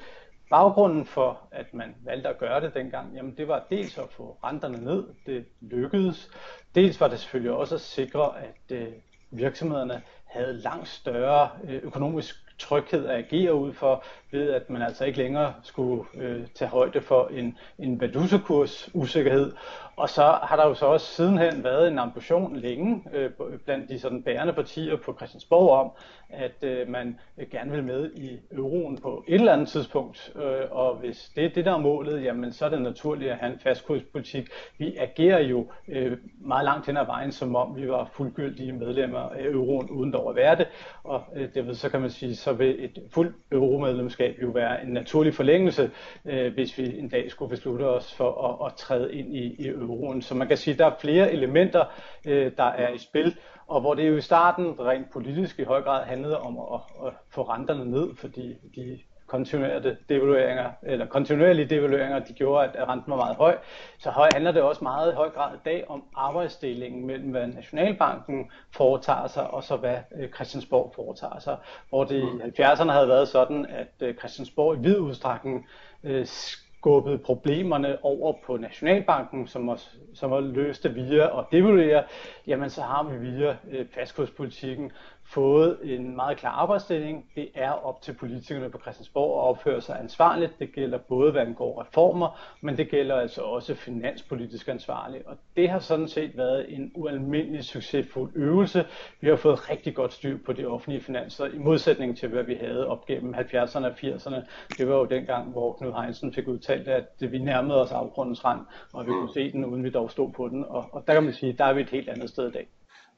Baggrunden 0.50 1.06
for, 1.06 1.40
at 1.52 1.74
man 1.74 1.96
valgte 2.04 2.30
at 2.30 2.38
gøre 2.38 2.62
det 2.62 2.74
dengang, 2.74 3.16
jamen 3.16 3.38
det 3.38 3.48
var 3.48 3.66
dels 3.70 3.98
at 3.98 4.10
få 4.10 4.38
renterne 4.44 4.84
ned, 4.84 5.08
det 5.26 5.46
lykkedes. 5.62 6.30
Dels 6.76 7.00
var 7.00 7.08
det 7.08 7.20
selvfølgelig 7.20 7.52
også 7.52 7.76
at 7.76 7.82
sikre, 7.82 8.32
at 8.40 8.72
øh, 8.78 8.88
virksomhederne 9.32 10.02
havde 10.26 10.54
langt 10.54 10.88
større 10.88 11.50
øh, 11.64 11.80
økonomisk 11.84 12.47
tryghed 12.60 13.06
at 13.06 13.18
agere 13.18 13.56
ud 13.56 13.74
for, 13.74 14.04
ved 14.32 14.50
at 14.50 14.70
man 14.70 14.82
altså 14.82 15.06
ikke 15.06 15.18
længere 15.18 15.54
skulle 15.64 16.04
øh, 16.16 16.48
tage 16.56 16.70
højde 16.70 17.02
for 17.02 17.28
en, 17.28 17.58
en 17.80 18.02
valutakurs 18.02 18.90
usikkerhed. 18.94 19.52
Og 19.96 20.10
så 20.10 20.40
har 20.44 20.56
der 20.56 20.68
jo 20.68 20.74
så 20.74 20.86
også 20.86 21.08
sidenhen 21.08 21.64
været 21.64 21.88
en 21.88 22.00
ambition 22.00 22.56
længe 22.56 23.04
øh, 23.14 23.32
blandt 23.66 23.90
de 23.90 24.00
sådan 24.00 24.24
bærende 24.24 24.54
partier 24.54 24.96
på 24.96 25.14
Christiansborg 25.14 25.70
om, 25.70 25.92
at 26.30 26.64
øh, 26.64 26.90
man 26.90 27.20
gerne 27.52 27.72
vil 27.72 27.84
med 27.84 28.12
i 28.16 28.40
euroen 28.52 28.98
på 28.98 29.24
et 29.28 29.36
eller 29.36 29.54
andet 29.54 29.68
tidspunkt. 29.68 30.32
Øh, 30.36 30.72
og 30.72 30.96
hvis 30.96 31.32
det 31.36 31.46
er 31.46 31.50
det, 31.50 31.66
der 31.66 31.74
er 31.74 31.78
målet, 31.78 32.24
jamen 32.24 32.54
så 32.54 32.66
er 32.66 32.70
det 32.70 32.82
naturligt 32.82 33.32
at 33.32 33.38
have 33.38 33.54
en 33.54 33.60
fastkurspolitik. 33.60 34.50
Vi 34.78 34.96
agerer 34.98 35.40
jo 35.40 35.68
øh, 35.88 36.18
meget 36.40 36.66
langt 36.66 36.86
hen 36.86 36.98
ad 36.98 37.06
vejen, 37.06 37.32
som 37.32 37.56
om 37.56 37.76
vi 37.76 37.90
var 37.90 38.10
fuldgyldige 38.14 38.74
medlemmer 38.74 39.20
af 39.20 39.46
euroen 39.46 39.90
uden 39.90 40.14
dog 40.14 40.30
at 40.30 40.36
være 40.36 40.56
det. 40.56 40.68
Og 41.04 41.24
øh, 41.36 41.54
derved 41.54 41.76
så 41.76 41.90
kan 41.90 42.02
man 42.02 42.10
sige, 42.10 42.36
så 42.48 42.54
vil 42.54 42.84
et 42.84 43.04
fuldt 43.12 43.36
euromedlemskab 43.52 44.36
jo 44.42 44.50
være 44.50 44.84
en 44.84 44.90
naturlig 44.94 45.34
forlængelse, 45.34 45.92
øh, 46.26 46.54
hvis 46.54 46.78
vi 46.78 47.00
en 47.00 47.10
dag 47.10 47.32
skulle 47.32 47.50
beslutte 47.50 47.84
os 47.84 48.14
for 48.14 48.32
at, 48.48 48.68
at 48.68 48.78
træde 48.78 49.14
ind 49.14 49.36
i, 49.36 49.56
i 49.60 49.68
euroen. 49.68 50.22
Så 50.22 50.36
man 50.36 50.48
kan 50.48 50.58
sige, 50.58 50.74
at 50.74 50.80
der 50.80 50.86
er 50.86 50.96
flere 51.02 51.32
elementer, 51.32 51.86
øh, 52.28 52.52
der 52.58 52.64
er 52.64 52.94
i 52.94 52.98
spil, 52.98 53.36
og 53.68 53.82
hvor 53.82 53.94
det 53.94 54.08
jo 54.08 54.18
i 54.18 54.22
starten 54.22 54.80
rent 54.80 55.12
politisk 55.14 55.60
i 55.60 55.64
høj 55.64 55.82
grad 55.82 56.06
handlede 56.06 56.40
om 56.40 56.60
at, 56.60 57.08
at 57.08 57.14
få 57.30 57.42
renterne 57.42 57.92
ned, 57.92 58.16
fordi 58.16 58.54
de 58.76 59.00
kontinuerlige 59.28 59.98
devalueringer, 60.10 60.72
eller 60.84 61.06
kontinuerlige 61.06 61.66
devalueringer, 61.66 62.20
de 62.20 62.34
gjorde, 62.34 62.70
at 62.74 62.88
renten 62.88 63.12
var 63.12 63.18
meget 63.18 63.36
høj. 63.36 63.58
Så 64.00 64.10
høj 64.10 64.30
handler 64.34 64.52
det 64.52 64.62
også 64.62 64.84
meget 64.84 65.12
i 65.12 65.16
høj 65.16 65.30
grad 65.30 65.56
i 65.56 65.60
dag 65.66 65.84
om 65.90 66.04
arbejdsdelingen 66.16 67.08
mellem, 67.08 67.30
hvad 67.30 67.48
Nationalbanken 67.48 68.52
foretager 68.72 69.28
sig, 69.28 69.48
og 69.50 69.64
så 69.64 69.76
hvad 69.76 69.98
øh, 70.16 70.30
Christiansborg 70.30 70.92
foretager 70.96 71.40
sig. 71.40 71.58
Hvor 71.90 72.04
det 72.04 72.16
i 72.16 72.62
70'erne 72.62 72.92
havde 72.92 73.08
været 73.08 73.28
sådan, 73.28 73.66
at 73.66 74.08
øh, 74.08 74.16
Christiansborg 74.16 74.78
i 74.78 74.80
vid 74.80 75.00
udstrækning 75.00 75.68
øh, 76.04 76.26
skubbede 76.26 77.18
problemerne 77.18 77.98
over 78.06 78.34
på 78.46 78.58
Nationalbanken, 78.58 79.48
som 79.48 79.68
var, 79.68 79.82
som 80.14 80.32
var 80.32 80.40
løste 80.40 80.94
via 80.94 81.40
at 81.40 81.46
devaluere, 81.52 82.04
jamen 82.48 82.70
så 82.70 82.82
har 82.82 83.04
vi 83.04 83.18
via 83.18 83.58
øh, 83.72 83.86
fastkurspolitikken 83.94 84.92
fået 85.30 85.78
en 85.84 86.16
meget 86.16 86.38
klar 86.38 86.52
arbejdsdeling. 86.52 87.26
Det 87.36 87.50
er 87.56 87.72
op 87.72 88.02
til 88.02 88.14
politikerne 88.14 88.70
på 88.70 88.80
Christiansborg 88.80 89.44
at 89.44 89.50
opføre 89.50 89.82
sig 89.82 90.00
ansvarligt. 90.00 90.60
Det 90.60 90.74
gælder 90.74 90.98
både, 90.98 91.32
hvad 91.32 91.42
angår 91.42 91.82
reformer, 91.82 92.40
men 92.62 92.78
det 92.78 92.90
gælder 92.90 93.16
altså 93.16 93.42
også 93.42 93.76
finanspolitisk 93.76 94.68
ansvarligt. 94.68 95.28
Og 95.28 95.38
det 95.56 95.70
har 95.70 95.80
sådan 95.80 96.08
set 96.08 96.38
været 96.38 96.74
en 96.74 96.92
ualmindelig 96.96 97.64
succesfuld 97.64 98.32
øvelse. 98.36 98.86
Vi 99.22 99.28
har 99.30 99.36
fået 99.36 99.70
rigtig 99.70 99.96
godt 99.96 100.14
styr 100.14 100.38
på 100.46 100.54
de 100.54 100.66
offentlige 100.66 101.02
finanser, 101.02 101.46
i 101.46 101.58
modsætning 101.58 102.18
til, 102.18 102.30
hvad 102.30 102.44
vi 102.44 102.56
havde 102.56 102.88
op 102.88 103.06
gennem 103.06 103.36
70'erne 103.36 103.86
og 103.86 103.92
80'erne. 103.92 104.42
Det 104.78 104.88
var 104.88 104.96
jo 104.96 105.06
dengang, 105.06 105.52
hvor 105.52 105.74
Knud 105.74 105.94
Heinsen 106.02 106.34
fik 106.34 106.48
udtalt, 106.48 106.88
at 106.88 107.08
vi 107.20 107.38
nærmede 107.38 107.82
os 107.82 107.92
afgrundens 107.92 108.46
rand, 108.46 108.62
og 108.94 109.06
vi 109.06 109.12
kunne 109.12 109.34
se 109.34 109.52
den, 109.52 109.66
uden 109.66 109.84
vi 109.84 109.90
dog 109.90 110.12
stod 110.12 110.32
på 110.32 110.48
den. 110.48 110.66
Og, 110.66 110.86
og 110.92 111.04
der 111.08 111.14
kan 111.14 111.24
man 111.24 111.34
sige, 111.34 111.54
der 111.54 111.66
er 111.66 111.74
vi 111.74 111.82
et 111.82 111.90
helt 111.90 112.10
andet 112.10 112.30
sted 112.30 112.48
i 112.50 112.52
dag. 112.52 112.68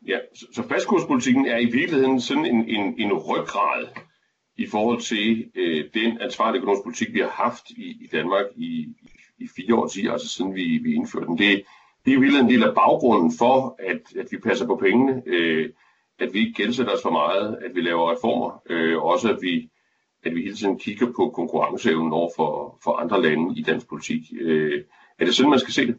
Ja, 0.07 0.17
så, 0.33 0.45
så 0.53 0.63
fastkurspolitikken 0.67 1.45
er 1.45 1.57
i 1.57 1.65
virkeligheden 1.65 2.21
sådan 2.21 2.45
en, 2.45 2.69
en, 2.69 2.95
en 2.97 3.13
ryggrad 3.13 3.87
i 4.57 4.67
forhold 4.67 5.01
til 5.01 5.51
øh, 5.55 5.85
den 5.93 6.21
ansvarlige 6.21 6.59
økonomiske 6.59 6.83
politik, 6.83 7.13
vi 7.13 7.19
har 7.19 7.29
haft 7.29 7.69
i, 7.69 7.97
i 8.01 8.07
Danmark 8.11 8.45
i, 8.55 8.87
i 9.37 9.47
fire 9.55 9.75
år 9.75 10.11
altså 10.11 10.27
siden 10.27 10.55
vi, 10.55 10.77
vi 10.83 10.93
indførte 10.93 11.25
den. 11.25 11.37
Det, 11.37 11.63
det 12.05 12.13
er 12.13 12.21
i 12.21 12.39
en 12.39 12.49
del 12.49 12.63
af 12.63 12.75
baggrunden 12.75 13.31
for, 13.37 13.75
at, 13.79 14.01
at 14.19 14.27
vi 14.31 14.37
passer 14.37 14.65
på 14.65 14.75
pengene, 14.75 15.23
øh, 15.25 15.69
at 16.19 16.33
vi 16.33 16.39
ikke 16.39 16.53
gældsætter 16.53 16.93
os 16.93 17.01
for 17.01 17.11
meget, 17.11 17.57
at 17.65 17.75
vi 17.75 17.81
laver 17.81 18.11
reformer, 18.11 18.61
øh, 18.69 19.03
også 19.03 19.29
at 19.33 19.37
vi, 19.41 19.69
at 20.23 20.35
vi 20.35 20.41
hele 20.41 20.55
tiden 20.55 20.79
kigger 20.79 21.05
på 21.05 21.29
konkurrenceevnen 21.35 22.13
over 22.13 22.29
for, 22.35 22.79
for 22.83 22.91
andre 22.97 23.21
lande 23.21 23.59
i 23.59 23.63
dansk 23.63 23.89
politik. 23.89 24.21
Øh, 24.41 24.83
er 25.19 25.25
det 25.25 25.35
sådan, 25.35 25.49
man 25.49 25.59
skal 25.59 25.73
se 25.73 25.87
det? 25.87 25.97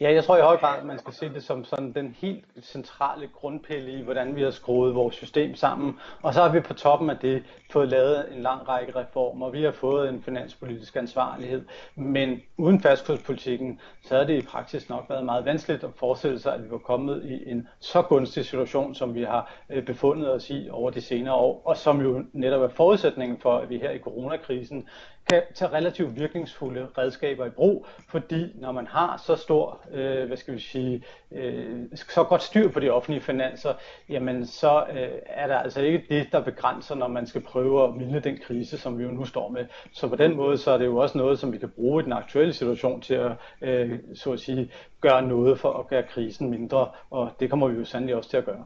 Ja, 0.00 0.12
jeg 0.12 0.24
tror 0.24 0.36
i 0.36 0.40
høj 0.40 0.56
grad, 0.56 0.78
at 0.78 0.86
man 0.86 0.98
skal 0.98 1.12
se 1.12 1.28
det 1.28 1.44
som 1.44 1.64
sådan 1.64 1.92
den 1.92 2.16
helt 2.18 2.44
centrale 2.62 3.28
grundpille 3.28 3.92
i, 3.92 4.02
hvordan 4.02 4.36
vi 4.36 4.42
har 4.42 4.50
skruet 4.50 4.94
vores 4.94 5.14
system 5.14 5.54
sammen. 5.54 5.98
Og 6.22 6.34
så 6.34 6.42
har 6.42 6.52
vi 6.52 6.60
på 6.60 6.74
toppen 6.74 7.10
af 7.10 7.18
det 7.18 7.42
fået 7.70 7.88
lavet 7.88 8.32
en 8.32 8.42
lang 8.42 8.68
række 8.68 8.96
reformer. 8.96 9.50
Vi 9.50 9.62
har 9.62 9.72
fået 9.72 10.08
en 10.08 10.22
finanspolitisk 10.22 10.96
ansvarlighed. 10.96 11.64
Men 11.94 12.42
uden 12.56 12.80
fastkurspolitikken, 12.80 13.80
så 14.04 14.16
har 14.16 14.24
det 14.24 14.42
i 14.42 14.46
praksis 14.46 14.88
nok 14.88 15.04
været 15.08 15.24
meget 15.24 15.44
vanskeligt 15.44 15.84
at 15.84 15.90
forestille 15.96 16.38
sig, 16.38 16.54
at 16.54 16.64
vi 16.64 16.70
var 16.70 16.78
kommet 16.78 17.24
i 17.24 17.50
en 17.50 17.68
så 17.80 18.02
gunstig 18.02 18.44
situation, 18.44 18.94
som 18.94 19.14
vi 19.14 19.22
har 19.22 19.52
øh, 19.70 19.84
befundet 19.84 20.32
os 20.32 20.50
i 20.50 20.68
over 20.70 20.90
de 20.90 21.00
senere 21.00 21.34
år, 21.34 21.62
og 21.64 21.76
som 21.76 22.00
jo 22.00 22.24
netop 22.32 22.62
er 22.62 22.68
forudsætningen 22.68 23.38
for, 23.38 23.58
at 23.58 23.70
vi 23.70 23.78
her 23.78 23.90
i 23.90 23.98
coronakrisen 23.98 24.88
kan 25.30 25.42
tage 25.54 25.72
relativt 25.72 26.16
virkningsfulde 26.16 26.88
redskaber 26.98 27.46
i 27.46 27.50
brug, 27.50 27.86
fordi 28.08 28.52
når 28.54 28.72
man 28.72 28.86
har 28.86 29.22
så 29.26 29.36
stor, 29.36 29.80
øh, 29.94 30.26
hvad 30.26 30.36
skal 30.36 30.54
vi 30.54 30.60
sige, 30.60 31.02
øh, 31.32 31.78
så 31.94 32.24
godt 32.24 32.42
styr 32.42 32.68
på 32.68 32.80
de 32.80 32.90
offentlige 32.90 33.20
finanser, 33.20 33.72
jamen 34.08 34.46
så 34.46 34.84
øh, 34.90 35.08
er 35.26 35.46
der 35.46 35.58
altså 35.58 35.80
ikke 35.80 36.04
det, 36.08 36.32
der 36.32 36.40
begrænser, 36.40 36.94
når 36.94 37.08
man 37.08 37.26
skal 37.26 37.40
prøve 37.40 37.84
at 37.84 37.94
mildne 37.96 38.20
den 38.20 38.38
krise, 38.42 38.78
som 38.78 38.98
vi 38.98 39.02
jo 39.02 39.10
nu 39.10 39.24
står 39.24 39.48
med. 39.48 39.66
Så 39.92 40.08
på 40.08 40.16
den 40.16 40.36
måde, 40.36 40.58
så 40.58 40.70
er 40.70 40.78
det 40.78 40.84
jo 40.84 40.96
også 40.96 41.18
noget, 41.18 41.38
som 41.38 41.52
vi 41.52 41.58
kan 41.58 41.70
bruge 41.76 42.02
i 42.02 42.04
den 42.04 42.12
aktuelle 42.12 42.52
situation 42.52 43.00
til 43.00 43.14
at, 43.14 43.32
øh, 43.62 43.98
så 44.14 44.32
at 44.32 44.40
sige, 44.40 44.70
gøre 45.00 45.22
noget 45.22 45.58
for 45.58 45.72
at 45.72 45.88
gøre 45.88 46.02
krisen 46.02 46.50
mindre, 46.50 46.88
og 47.10 47.30
det 47.40 47.50
kommer 47.50 47.68
vi 47.68 47.78
jo 47.78 47.84
sandelig 47.84 48.14
også 48.16 48.30
til 48.30 48.36
at 48.36 48.44
gøre. 48.44 48.64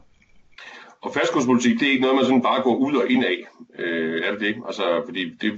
Og 1.01 1.13
fastkurspolitik, 1.13 1.79
det 1.79 1.87
er 1.87 1.91
ikke 1.91 2.01
noget, 2.01 2.15
man 2.15 2.25
sådan 2.25 2.41
bare 2.41 2.61
går 2.61 2.75
ud 2.75 2.95
og 2.95 3.09
ind 3.09 3.23
af, 3.25 3.37
øh, 3.79 4.23
er 4.25 4.31
det 4.31 4.39
det? 4.39 4.55
Altså, 4.67 5.01
fordi 5.05 5.29
det, 5.41 5.51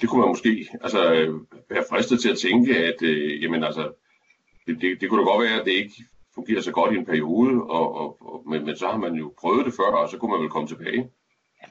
det 0.00 0.08
kunne 0.08 0.20
man 0.20 0.28
måske 0.28 0.68
altså, 0.82 1.00
være 1.70 1.84
fristet 1.90 2.20
til 2.20 2.30
at 2.30 2.38
tænke, 2.38 2.76
at 2.76 3.02
øh, 3.02 3.42
jamen, 3.42 3.64
altså, 3.64 4.03
det, 4.66 4.80
det, 4.80 5.00
det 5.00 5.08
kunne 5.08 5.20
da 5.20 5.30
godt 5.30 5.44
være, 5.44 5.60
at 5.60 5.64
det 5.64 5.72
ikke 5.72 5.94
fungerer 6.34 6.60
så 6.60 6.72
godt 6.72 6.94
i 6.94 6.96
en 6.96 7.06
periode, 7.06 7.62
og, 7.62 7.94
og, 8.00 8.16
og, 8.20 8.42
men, 8.50 8.64
men 8.66 8.76
så 8.76 8.86
har 8.86 8.96
man 8.98 9.14
jo 9.14 9.32
prøvet 9.40 9.66
det 9.66 9.74
før, 9.74 9.96
og 9.96 10.08
så 10.08 10.18
kunne 10.18 10.30
man 10.30 10.40
vel 10.40 10.50
komme 10.50 10.68
tilbage. 10.68 11.10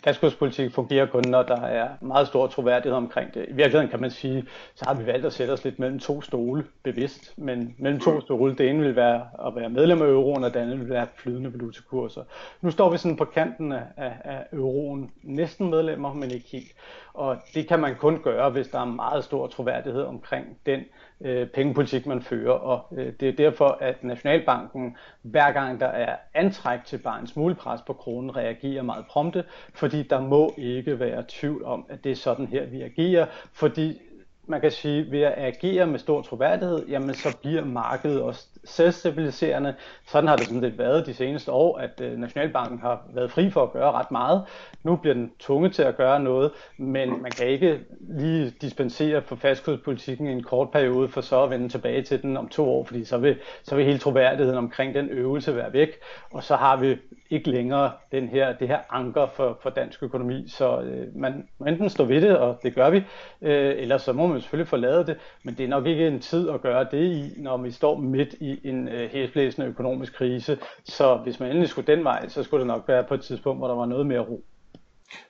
Fastkurspolitik 0.04 0.72
fungerer 0.72 1.06
kun, 1.06 1.24
når 1.28 1.44
der 1.44 1.62
er 1.62 1.90
meget 2.02 2.28
stor 2.28 2.48
troværdighed 2.48 2.98
omkring 2.98 3.34
det. 3.34 3.46
I 3.50 3.54
virkeligheden 3.54 3.90
kan 3.90 4.02
man 4.02 4.12
sige, 4.12 4.46
så 4.76 4.86
har 4.88 4.94
vi 4.94 5.06
valgt 5.06 5.26
at 5.26 5.34
sætte 5.34 5.52
os 5.52 5.64
lidt 5.64 5.80
mellem 5.80 6.00
to 6.00 6.22
stole 6.22 6.66
bevidst, 6.84 7.38
men 7.38 7.76
mellem 7.80 8.00
to 8.00 8.22
stole, 8.22 8.56
det 8.56 8.70
ene 8.70 8.84
vil 8.84 8.96
være 8.96 9.28
at 9.48 9.56
være 9.56 9.70
medlem 9.70 10.02
af 10.02 10.06
euroen, 10.06 10.44
og 10.44 10.54
det 10.54 10.60
andet 10.60 10.80
vil 10.80 10.90
være 10.90 11.08
flydende 11.16 11.54
valutakurser. 11.54 12.24
Nu 12.62 12.72
står 12.72 12.92
vi 12.92 12.98
sådan 12.98 13.18
på 13.18 13.26
kanten 13.26 13.72
af, 13.72 13.84
af 13.98 14.46
euroen, 14.54 15.12
næsten 15.24 15.70
medlemmer, 15.70 16.14
men 16.14 16.32
ikke 16.32 16.48
helt. 16.52 16.72
Og 17.14 17.38
det 17.54 17.68
kan 17.68 17.80
man 17.80 17.96
kun 17.96 18.20
gøre, 18.24 18.50
hvis 18.50 18.68
der 18.68 18.80
er 18.80 18.86
meget 18.86 19.24
stor 19.24 19.48
troværdighed 19.48 20.02
omkring 20.04 20.58
den 20.66 20.82
øh, 21.22 21.48
pengepolitik, 21.48 22.06
man 22.06 22.22
fører. 22.22 22.52
Og 22.52 22.86
øh, 22.92 23.14
det 23.20 23.30
er 23.30 23.34
derfor, 23.34 23.78
at 23.82 24.04
Nationalbanken, 24.04 24.98
hver 25.22 25.52
gang 25.52 25.80
der 25.80 25.88
er 25.88 26.16
antræk 26.34 26.80
til 26.86 26.98
bare 26.98 27.20
en 27.20 27.28
smule 27.28 27.56
pres 27.56 27.82
på 27.82 27.94
kronen, 27.94 28.36
reagerer 28.36 28.84
meget 28.84 29.06
prompte, 29.10 29.44
fordi 29.74 30.04
der 30.04 30.22
må 30.22 30.54
ikke 30.58 31.00
være 31.00 31.24
tvivl 31.28 31.64
om, 31.64 31.86
at 31.90 32.04
det 32.04 32.12
er 32.12 32.16
sådan 32.16 32.48
her, 32.48 32.66
vi 32.66 32.82
agerer, 32.82 33.26
fordi 33.54 34.02
man 34.48 34.62
kan 34.62 34.72
sige, 34.72 35.12
ved 35.12 35.22
at 35.22 35.34
agere 35.38 35.88
med 35.88 36.00
stor 36.00 36.22
troværdighed, 36.22 36.88
jamen 36.88 37.14
så 37.14 37.38
bliver 37.42 37.66
markedet 37.66 38.22
også 38.22 38.48
selvstabiliserende. 38.64 39.76
Sådan 40.08 40.28
har 40.28 40.36
det 40.36 40.46
sådan 40.46 40.62
lidt 40.62 40.78
været 40.78 41.06
de 41.06 41.14
seneste 41.14 41.52
år, 41.52 41.78
at 41.78 42.02
øh, 42.02 42.18
Nationalbanken 42.18 42.80
har 42.80 43.02
været 43.14 43.32
fri 43.32 43.50
for 43.50 43.64
at 43.64 43.72
gøre 43.72 43.92
ret 43.92 44.12
meget. 44.12 44.44
Nu 44.84 44.96
bliver 44.96 45.14
den 45.14 45.32
tvunget 45.40 45.74
til 45.74 45.84
at 45.84 45.98
gøre 45.98 46.20
noget, 46.20 46.52
men 46.78 47.22
man 47.22 47.32
kan 47.32 47.48
ikke 47.48 47.80
lige 48.00 48.54
dispensere 48.62 49.22
for 49.22 49.36
fastkurspolitikken 49.36 50.28
i 50.28 50.32
en 50.32 50.44
kort 50.44 50.72
periode, 50.72 51.10
for 51.10 51.22
så 51.22 51.44
at 51.44 51.50
vende 51.50 51.70
tilbage 51.70 52.02
til 52.02 52.22
den 52.22 52.38
om 52.38 52.48
to 52.50 52.70
år, 52.70 52.84
fordi 52.84 53.06
så 53.06 53.18
vil, 53.18 53.38
så 53.64 53.76
vil 53.76 53.86
hele 53.86 54.00
troværdigheden 54.00 54.58
omkring 54.58 54.96
den 54.96 55.10
øvelse 55.10 55.56
være 55.56 55.74
væk, 55.74 55.90
og 56.32 56.44
så 56.44 56.56
har 56.56 56.78
vi 56.78 56.98
ikke 57.30 57.50
længere 57.50 57.92
den 58.12 58.28
her, 58.28 58.54
det 58.58 58.68
her 58.68 58.80
anker 58.90 59.28
for, 59.28 59.58
for 59.62 59.70
dansk 59.70 60.04
økonomi. 60.04 60.46
Så 60.48 60.82
øh, 60.82 61.16
man 61.16 61.48
må 61.58 61.66
enten 61.66 61.90
stå 61.90 62.04
ved 62.04 62.22
det, 62.22 62.38
og 62.38 62.60
det 62.64 62.76
gør 62.76 62.90
vi, 62.90 62.98
øh, 63.42 63.76
eller 63.78 63.98
så 63.98 64.14
må 64.14 64.33
man 64.34 64.42
selvfølgelig 64.42 64.68
forlade 64.68 65.06
det, 65.06 65.18
men 65.44 65.56
det 65.58 65.64
er 65.64 65.68
nok 65.68 65.86
ikke 65.88 66.08
en 66.08 66.20
tid 66.20 66.50
at 66.50 66.62
gøre 66.62 66.88
det 66.92 67.12
i, 67.12 67.42
når 67.42 67.58
vi 67.58 67.72
står 67.72 67.98
midt 68.00 68.36
i 68.40 68.60
en 68.64 68.88
øh, 68.88 69.10
hæsblæsende 69.10 69.68
økonomisk 69.68 70.14
krise. 70.14 70.58
Så 70.84 71.16
hvis 71.24 71.40
man 71.40 71.50
endelig 71.50 71.70
skulle 71.70 71.96
den 71.96 72.04
vej, 72.04 72.28
så 72.28 72.44
skulle 72.44 72.60
det 72.60 72.68
nok 72.68 72.84
være 72.88 73.04
på 73.04 73.14
et 73.14 73.22
tidspunkt, 73.22 73.60
hvor 73.60 73.68
der 73.68 73.76
var 73.76 73.86
noget 73.86 74.06
mere 74.06 74.20
ro. 74.20 74.44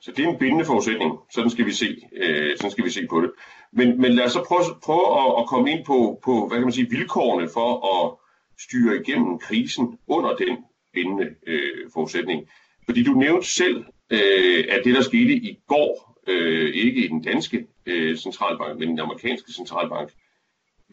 Så 0.01 0.11
det 0.15 0.25
er 0.25 0.29
en 0.29 0.37
bindende 0.37 0.65
forudsætning. 0.65 1.19
Sådan 1.31 1.49
skal 1.49 1.65
vi 1.65 1.71
se, 1.71 1.97
øh, 2.15 2.57
sådan 2.57 2.71
skal 2.71 2.85
vi 2.85 2.89
se 2.89 3.07
på 3.09 3.21
det. 3.21 3.31
Men, 3.71 4.01
men 4.01 4.13
lad 4.13 4.25
os 4.25 4.31
så 4.31 4.43
prøve, 4.47 4.63
prøve 4.83 5.19
at, 5.21 5.41
at 5.41 5.47
komme 5.47 5.71
ind 5.71 5.85
på, 5.85 6.19
på 6.25 6.47
hvad 6.47 6.57
kan 6.57 6.65
man 6.65 6.71
sige, 6.71 6.89
vilkårene 6.89 7.49
for 7.53 7.69
at 7.93 8.17
styre 8.59 8.95
igennem 9.01 9.39
krisen 9.39 9.97
under 10.07 10.35
den 10.35 10.57
bindende 10.93 11.29
øh, 11.47 11.89
forudsætning. 11.93 12.47
Fordi 12.85 13.03
du 13.03 13.11
nævnte 13.11 13.47
selv, 13.47 13.85
øh, 14.09 14.63
at 14.69 14.81
det, 14.85 14.95
der 14.95 15.01
skete 15.01 15.33
i 15.33 15.59
går, 15.67 16.19
øh, 16.27 16.75
ikke 16.75 17.05
i 17.05 17.07
den 17.07 17.21
danske 17.21 17.67
øh, 17.85 18.17
centralbank, 18.17 18.79
men 18.79 18.89
den 18.89 18.99
amerikanske 18.99 19.53
centralbank, 19.53 20.13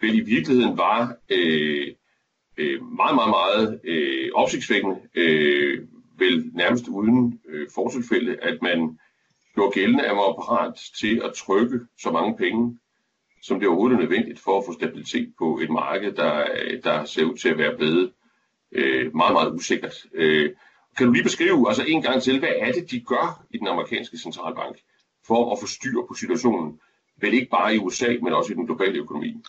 vel 0.01 0.19
i 0.19 0.21
virkeligheden 0.21 0.79
var 0.79 1.17
øh, 1.31 1.95
øh, 2.57 2.83
meget, 2.83 3.15
meget, 3.15 3.31
meget 3.31 3.81
øh, 3.85 4.31
opsigtsvækkende, 4.35 5.01
øh, 5.15 5.87
vel 6.19 6.51
nærmest 6.55 6.89
uden 6.89 7.41
øh, 7.49 7.69
fortilfælde, 7.75 8.37
at 8.43 8.63
man 8.63 8.99
gjorde 9.55 9.73
gældende, 9.73 10.05
at 10.05 10.11
man 10.11 10.17
var 10.17 10.33
parat 10.33 10.75
til 11.01 11.23
at 11.25 11.35
trykke 11.35 11.81
så 11.99 12.11
mange 12.11 12.37
penge, 12.37 12.79
som 13.43 13.61
det 13.61 13.69
overhovedet 13.69 13.97
er 13.97 14.01
nødvendigt 14.01 14.41
for 14.41 14.59
at 14.59 14.65
få 14.67 14.73
stabilitet 14.73 15.33
på 15.39 15.59
et 15.63 15.71
marked, 15.71 16.13
der, 16.13 16.47
der 16.85 17.05
ser 17.05 17.25
ud 17.25 17.37
til 17.37 17.49
at 17.49 17.59
være 17.59 17.77
blevet 17.77 18.13
øh, 18.73 19.17
meget, 19.17 19.33
meget 19.33 19.55
usikkert. 19.55 19.95
Øh, 20.15 20.51
kan 20.97 21.07
du 21.07 21.13
lige 21.13 21.23
beskrive 21.23 21.69
altså 21.69 21.85
en 21.89 22.03
gang 22.03 22.23
til, 22.23 22.39
hvad 22.39 22.53
er 22.59 22.73
det, 22.73 22.91
de 22.91 23.01
gør 23.01 23.45
i 23.51 23.59
den 23.59 23.67
amerikanske 23.67 24.19
centralbank 24.19 24.77
for 25.27 25.53
at 25.53 25.59
få 25.61 25.67
styr 25.67 26.01
på 26.09 26.15
situationen, 26.15 26.81
vel 27.21 27.35
ikke 27.35 27.51
bare 27.51 27.75
i 27.75 27.79
USA, 27.79 28.17
men 28.23 28.33
også 28.33 28.53
i 28.53 28.57
den 28.57 28.67
globale 28.67 28.99
økonomi? 28.99 29.43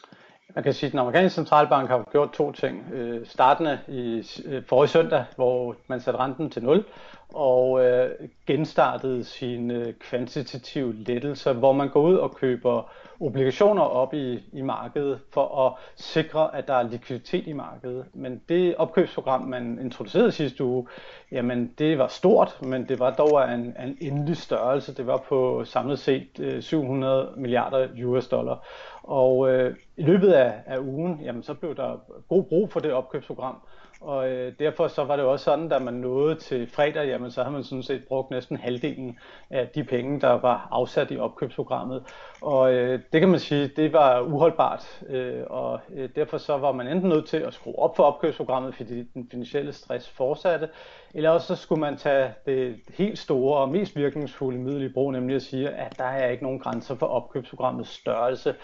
Man 0.55 0.63
kan 0.63 0.73
sige, 0.73 0.87
at 0.87 0.91
den 0.91 0.99
amerikanske 0.99 1.35
centralbank 1.35 1.89
har 1.89 2.09
gjort 2.11 2.31
to 2.31 2.51
ting. 2.51 2.91
Øh, 2.93 3.27
startende 3.27 3.79
i 3.87 4.23
øh, 4.45 4.63
forrige 4.67 4.89
søndag, 4.89 5.25
hvor 5.35 5.75
man 5.87 6.01
satte 6.01 6.19
renten 6.19 6.49
til 6.49 6.63
0, 6.63 6.85
og 7.29 7.85
øh, 7.85 8.09
genstartede 8.47 9.23
sine 9.23 9.93
kvantitative 9.99 10.93
lettelser, 10.93 11.53
hvor 11.53 11.73
man 11.73 11.89
går 11.89 12.01
ud 12.01 12.15
og 12.15 12.35
køber 12.35 12.91
obligationer 13.21 13.81
op 13.81 14.13
i, 14.13 14.39
i 14.53 14.61
markedet 14.61 15.19
for 15.33 15.67
at 15.67 15.73
sikre, 15.95 16.55
at 16.55 16.67
der 16.67 16.73
er 16.73 16.83
likviditet 16.83 17.47
i 17.47 17.53
markedet. 17.53 18.05
Men 18.13 18.41
det 18.49 18.75
opkøbsprogram, 18.75 19.41
man 19.41 19.79
introducerede 19.81 20.31
sidste 20.31 20.63
uge, 20.63 20.87
jamen 21.31 21.73
det 21.77 21.97
var 21.97 22.07
stort, 22.07 22.61
men 22.61 22.89
det 22.89 22.99
var 22.99 23.11
dog 23.11 23.53
en, 23.53 23.59
en 23.59 23.97
endelig 24.01 24.37
størrelse. 24.37 24.95
Det 24.95 25.07
var 25.07 25.17
på 25.17 25.63
samlet 25.65 25.99
set 25.99 26.39
øh, 26.39 26.61
700 26.61 27.33
milliarder 27.37 27.87
US 28.05 28.27
dollar. 28.27 28.67
Og 29.03 29.49
øh, 29.49 29.75
i 29.97 30.03
løbet 30.03 30.31
af, 30.31 30.53
af 30.65 30.79
ugen, 30.79 31.19
jamen, 31.23 31.43
så 31.43 31.53
blev 31.53 31.75
der 31.75 31.97
god 32.29 32.43
brug 32.43 32.71
for 32.71 32.79
det 32.79 32.93
opkøbsprogram. 32.93 33.55
Og 34.01 34.29
øh, 34.29 34.53
derfor 34.59 34.87
så 34.87 35.03
var 35.03 35.15
det 35.15 35.25
også 35.25 35.45
sådan, 35.45 35.69
da 35.69 35.79
man 35.79 35.93
nåede 35.93 36.35
til 36.35 36.67
fredag, 36.67 37.07
jamen 37.07 37.31
så 37.31 37.43
har 37.43 37.51
man 37.51 37.63
sådan 37.63 37.83
set 37.83 38.03
brugt 38.07 38.31
næsten 38.31 38.57
halvdelen 38.57 39.19
af 39.49 39.67
de 39.67 39.83
penge, 39.83 40.21
der 40.21 40.31
var 40.31 40.67
afsat 40.71 41.11
i 41.11 41.17
opkøbsprogrammet. 41.17 42.03
Og 42.41 42.73
øh, 42.73 42.99
det 43.13 43.21
kan 43.21 43.29
man 43.29 43.39
sige, 43.39 43.67
det 43.67 43.93
var 43.93 44.21
uholdbart, 44.21 45.01
øh, 45.09 45.43
og 45.49 45.79
øh, 45.93 46.09
derfor 46.15 46.37
så 46.37 46.57
var 46.57 46.71
man 46.71 46.87
enten 46.87 47.09
nødt 47.09 47.27
til 47.27 47.37
at 47.37 47.53
skrue 47.53 47.79
op 47.79 47.95
for 47.95 48.03
opkøbsprogrammet, 48.03 48.75
fordi 48.75 49.03
den 49.03 49.27
finansielle 49.31 49.73
stress 49.73 50.09
fortsatte, 50.09 50.69
eller 51.13 51.29
også 51.29 51.47
så 51.47 51.55
skulle 51.55 51.81
man 51.81 51.97
tage 51.97 52.33
det 52.45 52.75
helt 52.97 53.19
store 53.19 53.57
og 53.57 53.69
mest 53.69 53.95
virkningsfulde 53.95 54.59
middel 54.59 54.83
i 54.83 54.93
brug, 54.93 55.11
nemlig 55.11 55.35
at 55.35 55.41
sige, 55.41 55.69
at 55.69 55.97
der 55.97 56.05
er 56.05 56.29
ikke 56.29 56.43
nogen 56.43 56.59
grænser 56.59 56.95
for 56.95 57.05
opkøbsprogrammets 57.05 57.89
størrelse. 57.89 58.55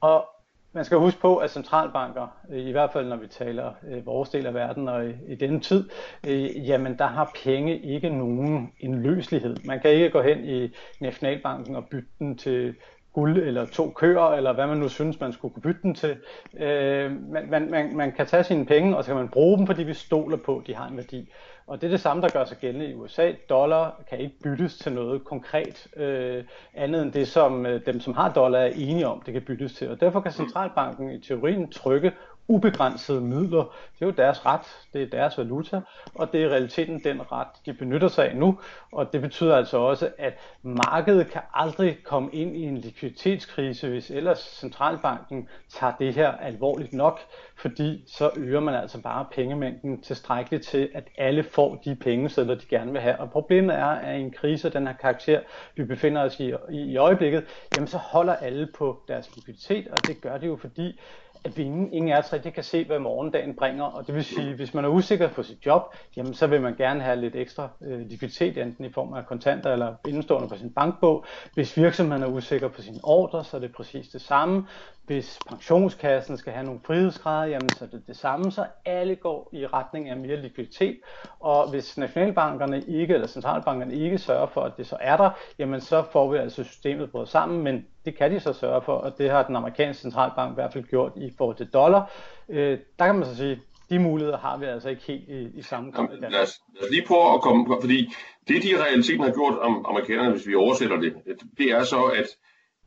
Og 0.00 0.28
man 0.72 0.84
skal 0.84 0.98
huske 0.98 1.20
på, 1.20 1.36
at 1.36 1.50
centralbanker, 1.50 2.26
øh, 2.50 2.66
i 2.66 2.70
hvert 2.70 2.92
fald 2.92 3.08
når 3.08 3.16
vi 3.16 3.26
taler 3.26 3.72
øh, 3.88 4.06
vores 4.06 4.28
del 4.28 4.46
af 4.46 4.54
verden 4.54 4.88
og 4.88 5.06
i, 5.06 5.12
i 5.28 5.34
denne 5.34 5.60
tid, 5.60 5.88
øh, 6.28 6.68
jamen 6.68 6.98
der 6.98 7.06
har 7.06 7.30
penge 7.44 7.78
ikke 7.78 8.10
nogen 8.10 8.72
indløselighed. 8.80 9.56
Man 9.64 9.80
kan 9.80 9.90
ikke 9.90 10.10
gå 10.10 10.22
hen 10.22 10.44
i 10.44 10.74
Nationalbanken 11.00 11.76
og 11.76 11.84
bytte 11.90 12.08
den 12.18 12.36
til 12.36 12.74
guld 13.18 13.38
eller 13.38 13.66
to 13.66 13.90
køer, 13.90 14.28
eller 14.28 14.52
hvad 14.52 14.66
man 14.66 14.76
nu 14.76 14.88
synes, 14.88 15.20
man 15.20 15.32
skulle 15.32 15.54
kunne 15.54 15.62
bytte 15.62 15.82
den 15.82 15.94
til. 15.94 16.16
Øh, 16.58 17.10
man, 17.32 17.50
man, 17.50 17.70
man, 17.70 17.96
man 17.96 18.12
kan 18.12 18.26
tage 18.26 18.44
sine 18.44 18.66
penge, 18.66 18.96
og 18.96 19.04
så 19.04 19.08
kan 19.08 19.16
man 19.16 19.28
bruge 19.28 19.58
dem, 19.58 19.66
fordi 19.66 19.82
vi 19.82 19.94
stoler 19.94 20.36
på, 20.36 20.58
at 20.58 20.66
de 20.66 20.74
har 20.74 20.88
en 20.88 20.96
værdi. 20.96 21.32
Og 21.66 21.80
det 21.80 21.86
er 21.86 21.90
det 21.90 22.00
samme, 22.00 22.22
der 22.22 22.28
gør 22.28 22.44
sig 22.44 22.56
gældende 22.58 22.90
i 22.90 22.94
USA. 22.94 23.32
Dollar 23.48 24.02
kan 24.08 24.18
ikke 24.18 24.38
byttes 24.42 24.78
til 24.78 24.92
noget 24.92 25.24
konkret, 25.24 25.86
øh, 25.96 26.44
andet 26.74 27.02
end 27.02 27.12
det, 27.12 27.28
som 27.28 27.66
øh, 27.66 27.86
dem, 27.86 28.00
som 28.00 28.14
har 28.14 28.32
dollar, 28.32 28.58
er 28.58 28.72
enige 28.74 29.06
om, 29.06 29.22
det 29.26 29.32
kan 29.32 29.42
byttes 29.42 29.74
til. 29.74 29.90
Og 29.90 30.00
derfor 30.00 30.20
kan 30.20 30.32
centralbanken 30.32 31.10
i 31.10 31.20
teorien 31.20 31.70
trykke 31.70 32.12
ubegrænsede 32.48 33.20
midler. 33.20 33.62
Det 33.94 34.02
er 34.02 34.06
jo 34.06 34.10
deres 34.10 34.46
ret, 34.46 34.86
det 34.92 35.02
er 35.02 35.06
deres 35.06 35.38
valuta, 35.38 35.80
og 36.14 36.32
det 36.32 36.42
er 36.42 36.46
i 36.46 36.48
realiteten 36.48 37.04
den 37.04 37.32
ret, 37.32 37.48
de 37.66 37.72
benytter 37.74 38.08
sig 38.08 38.30
af 38.30 38.36
nu. 38.36 38.58
Og 38.92 39.12
det 39.12 39.20
betyder 39.20 39.56
altså 39.56 39.78
også, 39.78 40.10
at 40.18 40.38
markedet 40.62 41.30
kan 41.30 41.40
aldrig 41.54 41.98
komme 42.04 42.30
ind 42.32 42.56
i 42.56 42.62
en 42.62 42.78
likviditetskrise, 42.78 43.88
hvis 43.88 44.10
ellers 44.10 44.38
centralbanken 44.38 45.48
tager 45.68 45.92
det 45.98 46.14
her 46.14 46.32
alvorligt 46.32 46.92
nok, 46.92 47.20
fordi 47.56 48.04
så 48.06 48.30
øger 48.36 48.60
man 48.60 48.74
altså 48.74 49.02
bare 49.02 49.26
pengemængden 49.34 50.02
tilstrækkeligt 50.02 50.64
til, 50.64 50.90
at 50.94 51.04
alle 51.18 51.42
får 51.42 51.74
de 51.84 51.94
penge, 51.94 52.28
de 52.28 52.60
gerne 52.68 52.92
vil 52.92 53.00
have. 53.00 53.20
Og 53.20 53.30
problemet 53.30 53.76
er, 53.76 53.86
at 53.86 54.18
i 54.18 54.20
en 54.20 54.30
krise 54.30 54.70
den 54.70 54.86
her 54.86 54.94
karakter, 54.94 55.40
vi 55.76 55.84
befinder 55.84 56.22
os 56.22 56.40
i, 56.40 56.52
i, 56.70 56.76
i 56.76 56.96
øjeblikket, 56.96 57.44
jamen 57.74 57.86
så 57.86 57.98
holder 57.98 58.34
alle 58.34 58.68
på 58.78 59.02
deres 59.08 59.36
likviditet, 59.36 59.88
og 59.88 60.06
det 60.06 60.20
gør 60.20 60.38
det 60.38 60.46
jo 60.46 60.56
fordi, 60.56 61.00
at 61.44 61.56
vi 61.56 61.62
ingen, 61.62 61.92
ingen 61.92 62.12
af 62.12 62.18
os 62.18 62.32
rigtig 62.32 62.54
kan 62.54 62.64
se, 62.64 62.84
hvad 62.84 62.98
morgendagen 62.98 63.56
bringer. 63.56 63.84
Og 63.84 64.06
det 64.06 64.14
vil 64.14 64.24
sige, 64.24 64.54
hvis 64.54 64.74
man 64.74 64.84
er 64.84 64.88
usikker 64.88 65.28
på 65.28 65.42
sit 65.42 65.66
job, 65.66 65.82
jamen 66.16 66.34
så 66.34 66.46
vil 66.46 66.62
man 66.62 66.76
gerne 66.76 67.00
have 67.00 67.16
lidt 67.20 67.36
ekstra 67.36 67.68
øh, 67.82 68.00
likviditet, 68.00 68.58
enten 68.58 68.84
i 68.84 68.92
form 68.92 69.12
af 69.12 69.26
kontanter 69.26 69.72
eller 69.72 69.94
indstående 70.08 70.48
på 70.48 70.56
sin 70.56 70.70
bankbog. 70.70 71.24
Hvis 71.54 71.76
virksomheden 71.76 72.22
er 72.22 72.26
usikker 72.26 72.68
på 72.68 72.82
sine 72.82 72.98
ordre, 73.02 73.44
så 73.44 73.56
er 73.56 73.60
det 73.60 73.72
præcis 73.72 74.08
det 74.08 74.20
samme. 74.20 74.66
Hvis 75.06 75.38
pensionskassen 75.48 76.36
skal 76.36 76.52
have 76.52 76.64
nogle 76.66 76.80
frihedsgrader, 76.86 77.46
jamen 77.46 77.68
så 77.68 77.84
er 77.84 77.88
det 77.88 78.02
det 78.06 78.16
samme, 78.16 78.52
så 78.52 78.66
alle 78.84 79.16
går 79.16 79.50
i 79.52 79.66
retning 79.66 80.08
af 80.08 80.16
mere 80.16 80.36
likviditet. 80.36 80.96
Og 81.40 81.70
hvis 81.70 81.98
nationalbankerne 81.98 82.82
ikke, 82.82 83.14
eller 83.14 83.26
centralbankerne 83.26 83.94
ikke 83.94 84.18
sørger 84.18 84.46
for, 84.46 84.60
at 84.60 84.72
det 84.76 84.86
så 84.86 84.96
er 85.00 85.16
der, 85.16 85.30
jamen 85.58 85.80
så 85.80 86.04
får 86.12 86.30
vi 86.30 86.38
altså 86.38 86.64
systemet 86.64 87.10
brudt 87.10 87.28
sammen, 87.28 87.62
men 87.62 87.86
det 88.08 88.16
kan 88.16 88.30
de 88.32 88.40
så 88.40 88.52
sørge 88.52 88.82
for, 88.82 88.92
og 88.92 89.18
det 89.18 89.30
har 89.30 89.42
den 89.42 89.56
amerikanske 89.56 90.02
centralbank 90.02 90.52
i 90.52 90.54
hvert 90.54 90.72
fald 90.72 90.84
gjort 90.84 91.12
i 91.16 91.30
forhold 91.38 91.56
til 91.56 91.66
dollar. 91.66 92.10
Øh, 92.48 92.78
der 92.98 93.06
kan 93.06 93.14
man 93.14 93.24
så 93.24 93.36
sige, 93.36 93.60
de 93.90 93.98
muligheder 93.98 94.38
har 94.38 94.56
vi 94.58 94.64
altså 94.64 94.88
ikke 94.88 95.02
helt 95.02 95.28
i, 95.28 95.58
i 95.58 95.62
samme 95.62 95.90
grad. 95.90 96.08
Lad 96.20 96.30
lad 96.30 96.42
os 96.42 96.60
lige 96.90 97.04
prøve 97.06 97.34
at 97.34 97.40
komme, 97.40 97.76
fordi 97.82 98.14
det 98.48 98.62
de 98.62 98.82
realiteten 98.84 99.24
har 99.24 99.32
gjort 99.32 99.58
om 99.58 99.86
amerikanerne, 99.88 100.30
hvis 100.30 100.46
vi 100.46 100.54
oversætter 100.54 100.96
det, 100.96 101.12
det 101.58 101.66
er 101.70 101.84
så, 101.84 102.02
at 102.02 102.26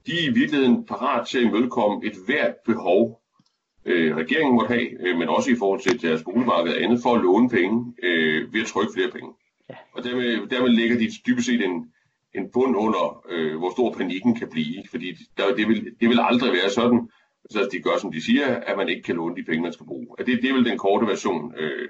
de 0.06 0.12
er 0.12 0.30
i 0.30 0.34
virkeligheden 0.34 0.86
parat 0.86 1.28
til 1.28 1.38
at 1.38 1.44
imødekomme 1.44 2.06
et 2.08 2.16
hvert 2.26 2.56
behov, 2.66 3.22
øh, 3.86 4.16
regeringen 4.16 4.56
måtte 4.56 4.74
have, 4.74 5.08
øh, 5.08 5.18
men 5.18 5.30
også 5.30 5.52
i 5.52 5.56
forhold 5.60 5.80
til 5.80 6.02
deres 6.02 6.24
boligmarked 6.24 6.74
og 6.74 6.82
andet, 6.84 7.00
for 7.04 7.16
at 7.16 7.22
låne 7.22 7.50
penge 7.50 7.94
øh, 8.04 8.54
ved 8.54 8.62
at 8.62 8.68
trykke 8.68 8.94
flere 8.96 9.12
penge. 9.12 9.32
Ja. 9.70 9.76
Og 9.94 10.04
dermed, 10.04 10.48
dermed 10.48 10.70
ligger 10.70 10.98
de 10.98 11.08
dybest 11.28 11.48
set 11.48 11.66
en, 11.66 11.92
en 12.36 12.52
bund 12.54 12.76
under, 12.78 13.26
øh, 13.30 13.58
hvor 13.58 13.72
stor 13.72 13.94
panikken 13.94 14.36
kan 14.36 14.50
blive. 14.50 14.84
Fordi 14.90 15.16
der, 15.38 15.56
det, 15.56 15.68
vil, 15.68 15.96
det 16.00 16.10
vil 16.10 16.20
aldrig 16.22 16.54
være 16.54 16.70
sådan, 16.70 17.10
så 17.50 17.70
de 17.72 17.82
gør, 17.82 17.98
som 18.02 18.12
de 18.12 18.26
siger, 18.26 18.56
at 18.56 18.78
man 18.78 18.90
ikke 18.90 19.02
kan 19.02 19.16
låne 19.16 19.36
de 19.36 19.44
penge, 19.44 19.62
man 19.62 19.74
skal 19.74 19.86
bruge. 19.86 20.08
At 20.20 20.26
det, 20.26 20.42
det 20.42 20.50
er 20.50 20.54
vel 20.54 20.66
den 20.66 20.78
korte 20.78 21.08
version 21.08 21.54
øh, 21.58 21.90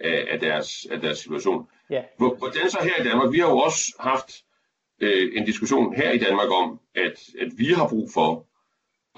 af, 0.00 0.26
af, 0.30 0.40
deres, 0.40 0.86
af 0.90 1.00
deres 1.00 1.18
situation. 1.18 1.66
Ja. 1.90 2.02
Hvordan 2.18 2.70
så 2.70 2.78
her 2.82 3.04
i 3.04 3.08
Danmark? 3.08 3.32
Vi 3.32 3.38
har 3.38 3.50
jo 3.50 3.58
også 3.58 3.96
haft 4.00 4.44
øh, 5.00 5.32
en 5.34 5.44
diskussion 5.44 5.94
her 5.94 6.10
i 6.10 6.18
Danmark 6.18 6.50
om, 6.62 6.80
at, 6.94 7.20
at 7.40 7.48
vi 7.56 7.66
har 7.66 7.88
brug 7.88 8.10
for 8.14 8.46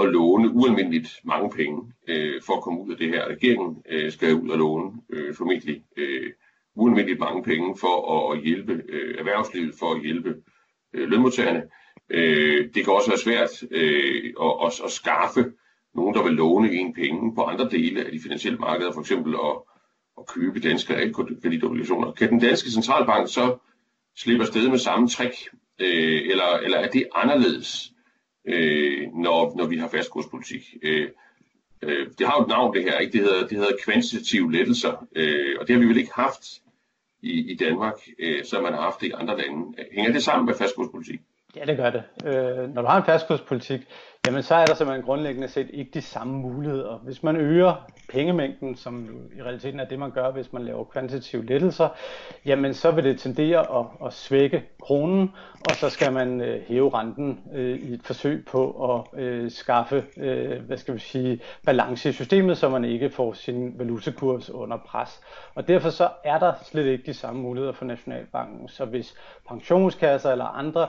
at 0.00 0.08
låne 0.08 0.50
ualmindeligt 0.50 1.20
mange 1.24 1.50
penge 1.50 1.92
øh, 2.08 2.42
for 2.42 2.56
at 2.56 2.62
komme 2.62 2.80
ud 2.80 2.92
af 2.92 2.98
det 2.98 3.08
her. 3.08 3.28
Regeringen 3.28 3.82
øh, 3.88 4.12
skal 4.12 4.34
ud 4.34 4.50
og 4.50 4.58
låne 4.58 4.92
øh, 5.10 5.34
formentlig 5.34 5.84
øh, 5.96 6.32
ualmindeligt 6.74 7.20
mange 7.20 7.42
penge 7.42 7.76
for 7.80 7.96
at 8.32 8.40
hjælpe 8.40 8.82
øh, 8.88 9.18
erhvervslivet, 9.18 9.74
for 9.78 9.94
at 9.94 10.02
hjælpe 10.02 10.34
øh, 10.94 11.08
lønmodtagerne. 11.08 11.62
Øh, 12.10 12.68
det 12.74 12.84
kan 12.84 12.92
også 12.92 13.10
være 13.10 13.18
svært 13.18 13.50
øh, 13.70 14.34
at, 14.40 14.52
at, 14.66 14.80
at 14.84 14.90
skaffe 14.90 15.52
nogen, 15.94 16.14
der 16.14 16.22
vil 16.22 16.32
låne 16.32 16.72
en 16.72 16.94
penge 16.94 17.34
på 17.34 17.42
andre 17.42 17.68
dele 17.70 18.04
af 18.04 18.12
de 18.12 18.20
finansielle 18.20 18.58
markeder, 18.58 18.92
for 18.92 19.00
eksempel 19.00 19.34
at, 19.34 19.56
at 20.18 20.26
købe 20.26 20.60
danske 20.60 20.94
realkreditobligationer. 20.94 22.12
Kan 22.12 22.30
den 22.30 22.40
danske 22.40 22.70
centralbank 22.70 23.28
så 23.28 23.56
slippe 24.16 24.44
afsted 24.44 24.68
med 24.68 24.78
samme 24.78 25.08
trick, 25.08 25.34
øh, 25.80 26.22
eller, 26.30 26.56
eller 26.64 26.78
er 26.78 26.90
det 26.90 27.08
anderledes, 27.14 27.92
øh, 28.48 29.08
når, 29.14 29.56
når 29.56 29.66
vi 29.66 29.76
har 29.76 29.88
fastkurspolitik? 29.88 30.62
Øh, 30.82 31.08
øh, 31.82 32.06
det 32.18 32.26
har 32.26 32.36
jo 32.38 32.42
et 32.42 32.48
navn 32.48 32.74
det 32.76 32.82
her, 32.82 32.98
ikke? 32.98 33.12
Det 33.12 33.20
hedder, 33.20 33.46
det 33.46 33.58
hedder 33.58 33.76
kvantitative 33.84 34.52
lettelser, 34.52 35.06
øh, 35.16 35.56
og 35.60 35.68
det 35.68 35.74
har 35.74 35.80
vi 35.80 35.88
vel 35.88 35.98
ikke 35.98 36.14
haft 36.14 36.62
i, 37.22 37.52
i 37.52 37.56
Danmark, 37.56 37.94
øh, 38.18 38.44
som 38.44 38.62
man 38.62 38.72
har 38.72 38.80
haft 38.80 39.00
det 39.00 39.06
i 39.06 39.10
andre 39.10 39.38
lande. 39.38 39.74
Hænger 39.92 40.12
det 40.12 40.22
sammen 40.22 40.46
med 40.46 40.54
fastkurspolitik? 40.54 41.20
Ja, 41.56 41.64
det 41.64 41.76
gør 41.76 41.90
det. 41.90 42.02
Øh, 42.24 42.74
når 42.74 42.82
du 42.82 42.88
har 42.88 42.96
en 42.96 43.04
fastkurspolitik, 43.04 43.80
jamen 44.26 44.42
så 44.42 44.54
er 44.54 44.66
der 44.66 44.74
simpelthen 44.74 45.04
grundlæggende 45.04 45.48
set 45.48 45.70
ikke 45.72 45.90
de 45.94 46.02
samme 46.02 46.32
muligheder. 46.34 46.96
Hvis 46.96 47.22
man 47.22 47.36
øger 47.36 47.90
pengemængden, 48.08 48.76
som 48.76 49.08
i 49.38 49.42
realiteten 49.42 49.80
er 49.80 49.84
det, 49.84 49.98
man 49.98 50.10
gør, 50.10 50.30
hvis 50.30 50.52
man 50.52 50.64
laver 50.64 50.84
kvantitative 50.84 51.46
lettelser, 51.46 51.88
jamen 52.46 52.74
så 52.74 52.90
vil 52.90 53.04
det 53.04 53.20
tendere 53.20 53.78
at, 53.78 53.86
at 54.06 54.12
svække 54.12 54.64
kronen, 54.82 55.32
og 55.68 55.76
så 55.76 55.90
skal 55.90 56.12
man 56.12 56.40
øh, 56.40 56.62
hæve 56.68 56.90
renten 56.94 57.40
øh, 57.54 57.78
i 57.78 57.94
et 57.94 58.02
forsøg 58.04 58.44
på 58.50 58.92
at 58.94 59.20
øh, 59.20 59.50
skaffe, 59.50 60.04
øh, 60.16 60.62
hvad 60.62 60.76
skal 60.76 60.94
vi 60.94 60.98
sige, 60.98 61.40
balance 61.66 62.08
i 62.08 62.12
systemet, 62.12 62.58
så 62.58 62.68
man 62.68 62.84
ikke 62.84 63.10
får 63.10 63.32
sin 63.32 63.78
valutakurs 63.78 64.50
under 64.50 64.76
pres. 64.76 65.20
Og 65.54 65.68
derfor 65.68 65.90
så 65.90 66.08
er 66.24 66.38
der 66.38 66.52
slet 66.62 66.86
ikke 66.86 67.06
de 67.06 67.14
samme 67.14 67.42
muligheder 67.42 67.72
for 67.72 67.84
Nationalbanken. 67.84 68.68
Så 68.68 68.84
hvis 68.84 69.14
pensionskasser 69.48 70.32
eller 70.32 70.44
andre 70.44 70.88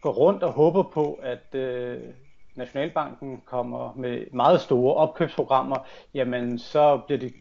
går 0.00 0.10
rundt 0.10 0.42
og 0.42 0.52
håber 0.52 0.82
på, 0.82 1.18
at 1.22 1.54
øh, 1.54 2.00
Nationalbanken 2.56 3.42
kommer 3.44 3.94
med 3.96 4.26
meget 4.32 4.60
store 4.60 4.94
opkøbsprogrammer, 4.94 5.76
jamen 6.14 6.58
så 6.58 7.00
bliver 7.06 7.18
de 7.18 7.32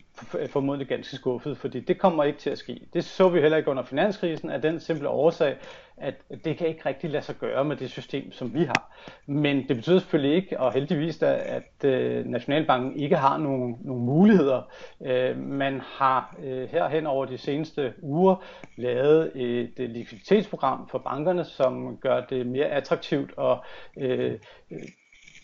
formodentlig 0.49 0.87
ganske 0.87 1.15
skuffet, 1.15 1.57
fordi 1.57 1.79
det 1.79 1.99
kommer 1.99 2.23
ikke 2.23 2.39
til 2.39 2.49
at 2.49 2.57
ske. 2.57 2.81
Det 2.93 3.05
så 3.05 3.29
vi 3.29 3.41
heller 3.41 3.57
ikke 3.57 3.71
under 3.71 3.83
finanskrisen 3.83 4.49
af 4.49 4.61
den 4.61 4.79
simple 4.79 5.09
årsag, 5.09 5.57
at 5.97 6.15
det 6.45 6.57
kan 6.57 6.67
ikke 6.67 6.81
rigtig 6.85 7.09
lade 7.09 7.23
sig 7.23 7.35
gøre 7.35 7.65
med 7.65 7.75
det 7.75 7.91
system, 7.91 8.31
som 8.31 8.53
vi 8.53 8.63
har. 8.63 8.95
Men 9.25 9.67
det 9.67 9.75
betyder 9.75 9.99
selvfølgelig 9.99 10.35
ikke, 10.35 10.59
og 10.59 10.73
heldigvis 10.73 11.17
da, 11.17 11.39
at 11.45 11.89
øh, 11.89 12.25
Nationalbanken 12.25 12.99
ikke 12.99 13.15
har 13.15 13.37
nogen, 13.37 13.77
nogen 13.81 14.05
muligheder. 14.05 14.61
Øh, 15.05 15.37
man 15.37 15.81
har 15.81 16.35
øh, 16.43 16.69
herhen 16.69 17.07
over 17.07 17.25
de 17.25 17.37
seneste 17.37 17.93
uger 18.01 18.35
lavet 18.77 19.31
et, 19.35 19.71
et 19.77 19.89
likviditetsprogram 19.89 20.87
for 20.89 20.97
bankerne, 20.97 21.45
som 21.45 21.97
gør 21.97 22.21
det 22.21 22.47
mere 22.47 22.65
attraktivt 22.65 23.33
at 23.39 23.57
øh, 23.97 24.39
øh, 24.71 24.79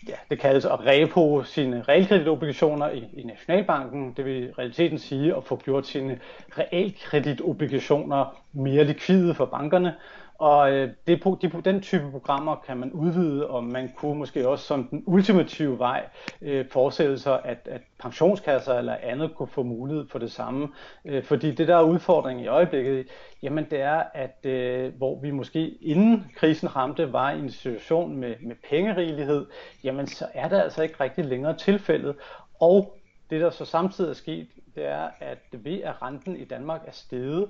ja, 0.08 0.16
det 0.30 0.40
kaldes 0.40 0.66
at 0.66 0.86
repo 0.86 1.44
sine 1.44 1.82
realkreditobligationer 1.82 2.90
i, 2.90 3.06
i 3.14 3.24
Nationalbanken. 3.24 4.14
Det 4.18 4.26
vil 4.26 4.44
i 4.44 4.52
realiteten 4.52 4.98
sige 4.98 5.36
at 5.36 5.44
få 5.44 5.56
gjort 5.56 5.88
sine 5.88 6.20
realkreditobligationer 6.58 8.42
mere 8.54 8.84
likvide 8.84 9.34
for 9.34 9.46
bankerne. 9.46 9.96
Og 10.42 10.72
øh, 10.72 10.90
det, 11.08 11.24
de, 11.42 11.62
den 11.66 11.82
type 11.82 12.12
programmer 12.12 12.56
kan 12.56 12.78
man 12.78 12.92
udvide, 12.92 13.48
og 13.48 13.64
man 13.64 13.92
kunne 13.96 14.18
måske 14.18 14.48
også 14.48 14.66
som 14.66 14.88
den 14.88 15.04
ultimative 15.06 15.80
vej 15.80 16.06
øh, 16.42 16.66
forestille 16.72 17.20
sig, 17.20 17.40
at, 17.44 17.58
at 17.66 17.82
pensionskasser 18.00 18.74
eller 18.74 18.98
andet 19.04 19.36
kunne 19.36 19.48
få 19.48 19.64
mulighed 19.64 20.08
for 20.10 20.20
det 20.20 20.32
samme. 20.32 20.68
Øh, 21.06 21.24
fordi 21.24 21.52
det 21.52 21.68
der 21.68 21.76
er 21.76 21.84
udfordringen 21.84 22.46
i 22.46 22.48
øjeblikket, 22.48 23.08
jamen 23.44 23.66
det 23.72 23.82
er, 23.82 24.04
at 24.14 24.46
øh, 24.46 24.94
hvor 24.98 25.20
vi 25.20 25.32
måske 25.32 25.70
inden 25.70 26.32
krisen 26.36 26.76
ramte, 26.76 27.14
var 27.14 27.32
i 27.32 27.40
en 27.40 27.52
situation 27.52 28.16
med, 28.16 28.36
med 28.42 28.56
pengerigelighed, 28.70 29.46
jamen 29.84 30.08
så 30.08 30.26
er 30.34 30.48
det 30.48 30.62
altså 30.62 30.84
ikke 30.84 30.96
rigtig 31.00 31.26
længere 31.26 31.58
tilfældet. 31.58 32.16
Og 32.60 32.98
det 33.30 33.42
der 33.42 33.50
så 33.50 33.66
samtidig 33.66 34.10
er 34.10 34.14
sket, 34.14 34.48
det 34.76 34.86
er, 34.86 35.10
at 35.20 35.38
ved 35.52 35.82
at 35.82 36.02
renten 36.02 36.36
i 36.36 36.44
Danmark 36.44 36.82
er 36.88 36.92
steget, 36.92 37.48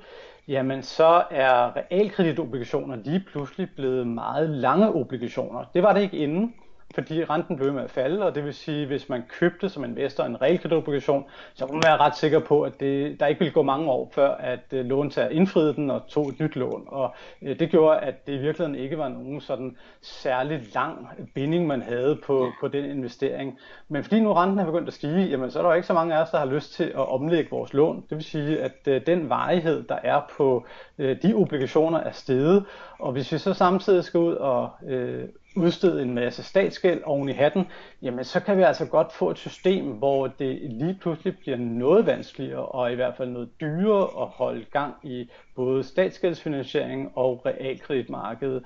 jamen 0.48 0.84
så 0.84 1.24
er 1.32 1.76
realkreditobligationer 1.76 2.96
lige 2.96 3.24
pludselig 3.32 3.70
blevet 3.76 4.08
meget 4.08 4.50
lange 4.50 4.90
obligationer. 4.96 5.66
Det 5.74 5.84
var 5.84 5.94
det 5.94 6.02
ikke 6.02 6.18
inden 6.18 6.54
fordi 6.96 7.24
renten 7.24 7.58
blev 7.58 7.74
med 7.74 7.84
at 7.84 7.90
falde, 7.90 8.26
og 8.26 8.36
det 8.36 8.46
vil 8.46 8.54
sige, 8.54 8.88
hvis 8.88 9.10
man 9.10 9.24
købte 9.40 9.70
som 9.70 9.84
investor 9.84 10.24
en 10.24 10.42
realkreditobligation, 10.42 11.26
så 11.54 11.66
kunne 11.66 11.80
man 11.80 11.88
være 11.88 11.98
ret 11.98 12.18
sikker 12.18 12.40
på, 12.40 12.62
at 12.62 12.80
det, 12.80 13.20
der 13.20 13.28
ikke 13.28 13.40
ville 13.40 13.54
gå 13.54 13.62
mange 13.62 13.92
år 13.92 14.12
før, 14.14 14.32
at 14.32 14.60
øh, 14.72 14.86
låntager 14.86 15.30
indfriede 15.30 15.74
den 15.76 15.92
og 15.92 16.08
tog 16.08 16.30
et 16.30 16.40
nyt 16.40 16.56
lån. 16.56 16.84
Og 16.88 17.16
øh, 17.42 17.60
det 17.60 17.70
gjorde, 17.70 18.00
at 18.00 18.28
det 18.28 18.34
i 18.34 18.38
virkeligheden 18.38 18.80
ikke 18.80 18.98
var 18.98 19.10
nogen 19.10 19.42
sådan 19.42 19.78
særlig 20.02 20.62
lang 20.76 21.08
binding, 21.36 21.68
man 21.68 21.82
havde 21.82 22.20
på, 22.26 22.52
på 22.62 22.68
den 22.68 22.86
investering. 22.86 23.60
Men 23.88 24.04
fordi 24.04 24.20
nu 24.20 24.34
renten 24.34 24.60
er 24.60 24.66
begyndt 24.66 24.88
at 24.88 24.94
stige, 24.94 25.30
jamen, 25.30 25.52
så 25.52 25.60
er 25.60 25.64
der 25.64 25.70
jo 25.70 25.76
ikke 25.76 25.88
så 25.88 25.94
mange 25.94 26.16
af 26.16 26.22
os, 26.22 26.30
der 26.30 26.38
har 26.38 26.46
lyst 26.46 26.74
til 26.74 26.84
at 26.84 27.12
omlægge 27.12 27.50
vores 27.52 27.74
lån. 27.74 28.06
Det 28.10 28.18
vil 28.18 28.24
sige, 28.24 28.60
at 28.60 28.88
øh, 28.88 29.02
den 29.06 29.30
varighed, 29.30 29.84
der 29.84 29.98
er 30.04 30.22
på 30.38 30.66
de 30.98 31.34
obligationer, 31.36 32.00
er 32.00 32.12
steget. 32.12 32.66
Og 33.00 33.12
hvis 33.12 33.32
vi 33.32 33.38
så 33.38 33.54
samtidig 33.54 34.04
skal 34.04 34.20
ud 34.20 34.34
og 34.34 34.70
øh, 34.88 35.30
udstede 35.56 36.02
en 36.02 36.14
masse 36.14 36.44
statsgæld 36.44 37.02
oven 37.04 37.30
i 37.30 37.32
hatten, 37.32 37.68
jamen 38.02 38.26
så 38.26 38.40
kan 38.40 38.58
vi 38.58 38.64
altså 38.64 38.86
godt 38.86 39.14
få 39.14 39.30
et 39.30 39.38
system, 39.38 39.86
hvor 39.86 40.28
det 40.28 40.60
lige 40.62 40.98
pludselig 41.02 41.38
bliver 41.38 41.58
noget 41.58 42.06
vanskeligere 42.06 42.66
og 42.66 42.92
i 42.92 42.96
hvert 42.96 43.18
fald 43.18 43.30
noget 43.30 43.50
dyrere 43.62 44.24
at 44.24 44.28
holde 44.28 44.66
gang 44.72 44.94
i 45.04 45.30
både 45.56 45.84
statsgældsfinansiering 45.84 47.12
og 47.16 47.42
realkreditmarkedet. 47.46 48.64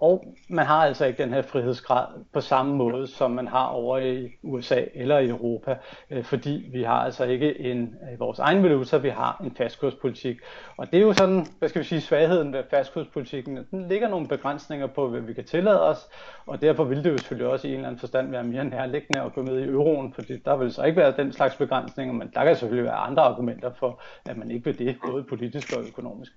Og 0.00 0.34
man 0.48 0.66
har 0.66 0.84
altså 0.86 1.04
ikke 1.06 1.22
den 1.22 1.32
her 1.32 1.42
frihedsgrad 1.42 2.06
på 2.32 2.40
samme 2.40 2.74
måde, 2.76 3.06
som 3.06 3.30
man 3.30 3.48
har 3.48 3.66
over 3.66 3.98
i 3.98 4.28
USA 4.42 4.84
eller 4.94 5.18
i 5.18 5.28
Europa, 5.28 5.78
øh, 6.10 6.24
fordi 6.24 6.68
vi 6.72 6.82
har 6.82 6.94
altså 7.04 7.24
ikke 7.24 7.60
en 7.60 7.94
øh, 8.12 8.20
vores 8.20 8.38
egen 8.38 8.62
valuta, 8.62 8.96
vi 8.96 9.08
har 9.08 9.40
en 9.44 9.54
fastkurspolitik. 9.56 10.36
Og 10.76 10.90
det 10.90 10.98
er 10.98 11.02
jo 11.02 11.12
sådan, 11.12 11.46
hvad 11.58 11.68
skal 11.68 11.82
vi 11.82 11.86
sige, 11.86 12.00
svagheden 12.00 12.52
ved 12.52 12.62
fastkurspolitikken. 12.70 13.58
Den 13.70 13.88
ligger 13.88 14.08
nogle 14.08 14.28
begrænsninger 14.28 14.86
på, 14.86 15.08
hvad 15.08 15.20
vi 15.20 15.32
kan 15.32 15.44
tillade 15.44 15.82
os, 15.82 16.08
og 16.46 16.60
derfor 16.60 16.84
vil 16.84 17.04
det 17.04 17.10
jo 17.10 17.18
selvfølgelig 17.18 17.52
også 17.52 17.66
i 17.66 17.70
en 17.70 17.76
eller 17.76 17.88
anden 17.88 18.00
forstand 18.00 18.30
være 18.30 18.44
mere 18.44 18.64
nærliggende 18.64 19.22
at 19.22 19.32
gå 19.32 19.42
med 19.42 19.60
i 19.60 19.64
euroen, 19.64 20.12
fordi 20.12 20.36
der 20.44 20.56
vil 20.56 20.72
så 20.72 20.84
ikke 20.84 21.00
være 21.00 21.14
den 21.16 21.32
slags 21.32 21.56
begrænsninger, 21.56 22.14
men 22.14 22.30
der 22.34 22.44
kan 22.44 22.56
selvfølgelig 22.56 22.84
være 22.84 22.94
andre 22.94 23.22
argumenter 23.22 23.70
for, 23.78 24.02
at 24.28 24.36
man 24.36 24.50
ikke 24.50 24.64
vil 24.64 24.78
det, 24.78 24.96
både 25.06 25.24
politisk 25.24 25.72
og 25.76 25.82
økonomisk. 25.88 26.32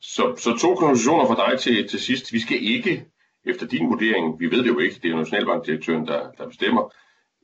Så, 0.00 0.34
så 0.36 0.58
to 0.60 0.74
konklusioner 0.74 1.26
fra 1.26 1.50
dig 1.50 1.60
til, 1.60 1.88
til 1.88 2.00
sidst. 2.00 2.32
Vi 2.32 2.40
skal 2.40 2.62
ikke, 2.62 3.04
efter 3.44 3.66
din 3.66 3.88
vurdering, 3.88 4.40
vi 4.40 4.50
ved 4.50 4.58
det 4.58 4.68
jo 4.68 4.78
ikke, 4.78 5.00
det 5.02 5.10
er 5.10 5.16
nationalbankdirektøren, 5.16 6.06
der, 6.06 6.30
der 6.30 6.48
bestemmer, 6.48 6.90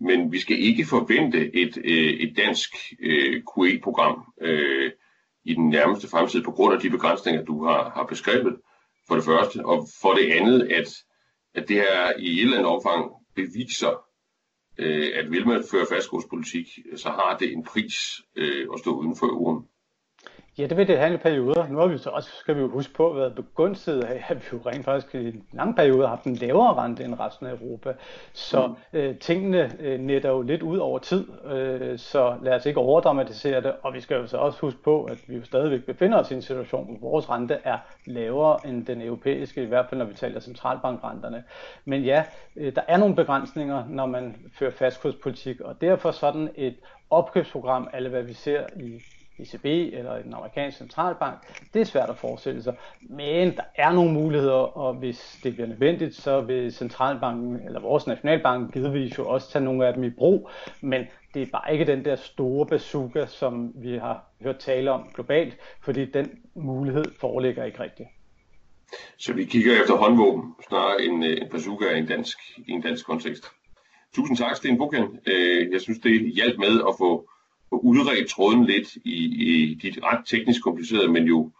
men 0.00 0.32
vi 0.32 0.38
skal 0.40 0.58
ikke 0.60 0.86
forvente 0.86 1.56
et, 1.56 1.78
øh, 1.84 2.12
et 2.12 2.36
dansk 2.36 2.70
øh, 3.00 3.42
QE-program 3.42 4.24
øh, 4.40 4.92
i 5.44 5.54
den 5.54 5.68
nærmeste 5.68 6.08
fremtid 6.08 6.42
på 6.42 6.50
grund 6.50 6.74
af 6.74 6.80
de 6.80 6.90
begrænsninger, 6.90 7.44
du 7.44 7.64
har, 7.64 7.90
har 7.90 8.06
beskrevet, 8.06 8.56
for 9.08 9.14
det 9.14 9.24
første. 9.24 9.66
Og 9.66 9.88
for 10.00 10.12
det 10.12 10.32
andet, 10.32 10.72
at, 10.72 10.88
at 11.54 11.68
det 11.68 11.76
her 11.76 12.12
i 12.18 12.36
et 12.36 12.42
eller 12.42 12.58
andet 12.58 12.72
omfang 12.72 13.10
beviser, 13.34 14.02
øh, 14.78 15.10
at 15.14 15.30
vil 15.30 15.46
man 15.46 15.64
føre 15.70 15.86
fastkurspolitik, 15.92 16.66
så 16.96 17.08
har 17.08 17.36
det 17.40 17.52
en 17.52 17.64
pris 17.64 17.94
øh, 18.36 18.66
at 18.72 18.78
stå 18.78 18.90
uden 18.90 19.16
for 19.16 19.26
euroen. 19.26 19.64
Ja, 20.58 20.66
det 20.66 20.76
vil 20.76 20.88
det 20.88 21.14
i 21.14 21.16
perioder. 21.16 21.68
Nu 21.68 21.78
har 21.78 21.86
vi 21.86 21.98
så 21.98 22.10
også, 22.10 22.30
skal 22.40 22.56
vi 22.56 22.60
jo 22.60 22.68
huske 22.68 22.94
på, 22.94 23.12
været 23.12 23.34
begunstiget 23.34 24.04
af, 24.04 24.24
at 24.28 24.36
vi 24.36 24.46
jo 24.52 24.60
rent 24.66 24.84
faktisk 24.84 25.14
i 25.14 25.28
en 25.28 25.44
lang 25.52 25.76
periode 25.76 26.00
har 26.00 26.08
haft 26.08 26.24
en 26.24 26.34
lavere 26.34 26.74
rente 26.74 27.04
end 27.04 27.20
resten 27.20 27.46
af 27.46 27.52
Europa. 27.52 27.92
Så 28.32 28.66
mm. 28.66 28.74
øh, 28.92 29.18
tingene 29.18 29.72
øh, 29.80 30.00
netter 30.00 30.30
jo 30.30 30.42
lidt 30.42 30.62
ud 30.62 30.78
over 30.78 30.98
tid, 30.98 31.26
øh, 31.44 31.98
så 31.98 32.36
lad 32.42 32.52
os 32.52 32.66
ikke 32.66 32.80
overdramatisere 32.80 33.60
det. 33.60 33.72
Og 33.82 33.94
vi 33.94 34.00
skal 34.00 34.16
jo 34.16 34.26
så 34.26 34.36
også 34.36 34.60
huske 34.60 34.82
på, 34.82 35.04
at 35.04 35.18
vi 35.26 35.36
jo 35.36 35.44
stadigvæk 35.44 35.84
befinder 35.84 36.18
os 36.18 36.30
i 36.30 36.34
en 36.34 36.42
situation, 36.42 36.96
hvor 36.98 37.10
vores 37.10 37.30
rente 37.30 37.58
er 37.64 37.78
lavere 38.06 38.66
end 38.66 38.86
den 38.86 39.02
europæiske, 39.02 39.62
i 39.62 39.66
hvert 39.66 39.86
fald 39.88 39.98
når 39.98 40.06
vi 40.06 40.14
taler 40.14 40.40
centralbankrenterne. 40.40 41.44
Men 41.84 42.02
ja, 42.02 42.24
øh, 42.56 42.74
der 42.74 42.82
er 42.88 42.96
nogle 42.96 43.16
begrænsninger, 43.16 43.84
når 43.88 44.06
man 44.06 44.36
fører 44.58 44.70
fastkurspolitik, 44.70 45.60
og 45.60 45.80
derfor 45.80 46.10
sådan 46.10 46.48
et 46.54 46.76
opkøbsprogram, 47.10 47.88
alle 47.92 48.08
hvad 48.08 48.22
vi 48.22 48.32
ser 48.32 48.66
i 48.76 49.02
ECB 49.38 49.64
eller 49.64 50.22
den 50.22 50.34
amerikanske 50.34 50.78
centralbank. 50.78 51.38
Det 51.74 51.80
er 51.80 51.84
svært 51.84 52.10
at 52.10 52.16
forestille 52.16 52.62
sig, 52.62 52.74
men 53.00 53.56
der 53.56 53.62
er 53.74 53.92
nogle 53.92 54.12
muligheder, 54.12 54.76
og 54.78 54.94
hvis 54.94 55.38
det 55.42 55.54
bliver 55.54 55.68
nødvendigt, 55.68 56.14
så 56.14 56.40
vil 56.40 56.72
centralbanken 56.72 57.60
eller 57.66 57.80
vores 57.80 58.06
nationalbank 58.06 58.72
givetvis 58.72 59.18
jo 59.18 59.28
også 59.28 59.50
tage 59.50 59.64
nogle 59.64 59.86
af 59.86 59.94
dem 59.94 60.04
i 60.04 60.10
brug, 60.10 60.50
men 60.80 61.04
det 61.34 61.42
er 61.42 61.46
bare 61.52 61.72
ikke 61.72 61.86
den 61.86 62.04
der 62.04 62.16
store 62.16 62.66
bazooka, 62.66 63.26
som 63.26 63.72
vi 63.74 63.98
har 63.98 64.24
hørt 64.42 64.58
tale 64.58 64.90
om 64.90 65.08
globalt, 65.14 65.56
fordi 65.80 66.04
den 66.04 66.30
mulighed 66.54 67.04
foreligger 67.20 67.64
ikke 67.64 67.82
rigtigt. 67.82 68.08
Så 69.18 69.32
vi 69.32 69.44
kigger 69.44 69.80
efter 69.80 69.94
håndvåben, 69.94 70.54
snarere 70.68 71.02
en, 71.02 71.22
øh, 71.22 71.30
en 71.42 71.48
bazooka 71.50 71.84
i 71.94 71.98
en 71.98 72.06
dansk, 72.06 72.38
i 72.66 72.70
en 72.70 72.82
dansk 72.82 73.06
kontekst. 73.06 73.44
Tusind 74.14 74.36
tak, 74.36 74.56
Sten 74.56 74.78
Bukken. 74.78 75.18
Øh, 75.26 75.72
jeg 75.72 75.80
synes, 75.80 75.98
det 75.98 76.34
hjalp 76.34 76.58
med 76.58 76.80
at 76.88 76.94
få 76.98 77.30
udredt 77.72 78.28
tråden 78.28 78.64
lidt 78.64 78.96
i, 78.96 79.14
i 79.70 79.74
de 79.74 80.00
ret 80.02 80.26
teknisk 80.26 80.62
komplicerede, 80.62 81.08
men 81.08 81.24
jo 81.24 81.52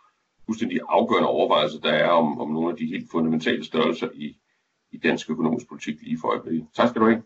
fuldstændig 0.46 0.80
afgørende 0.88 1.28
overvejelser, 1.28 1.80
der 1.80 1.92
er 1.92 2.08
om, 2.08 2.40
om 2.40 2.50
nogle 2.50 2.70
af 2.70 2.76
de 2.76 2.86
helt 2.86 3.10
fundamentale 3.10 3.64
størrelser 3.64 4.08
i, 4.14 4.36
i 4.92 4.98
dansk 4.98 5.30
økonomisk 5.30 5.68
politik 5.68 6.02
lige 6.02 6.18
for 6.20 6.28
øjeblikket. 6.28 6.66
Tak 6.76 6.88
skal 6.88 7.00
du 7.00 7.06
have. 7.06 7.22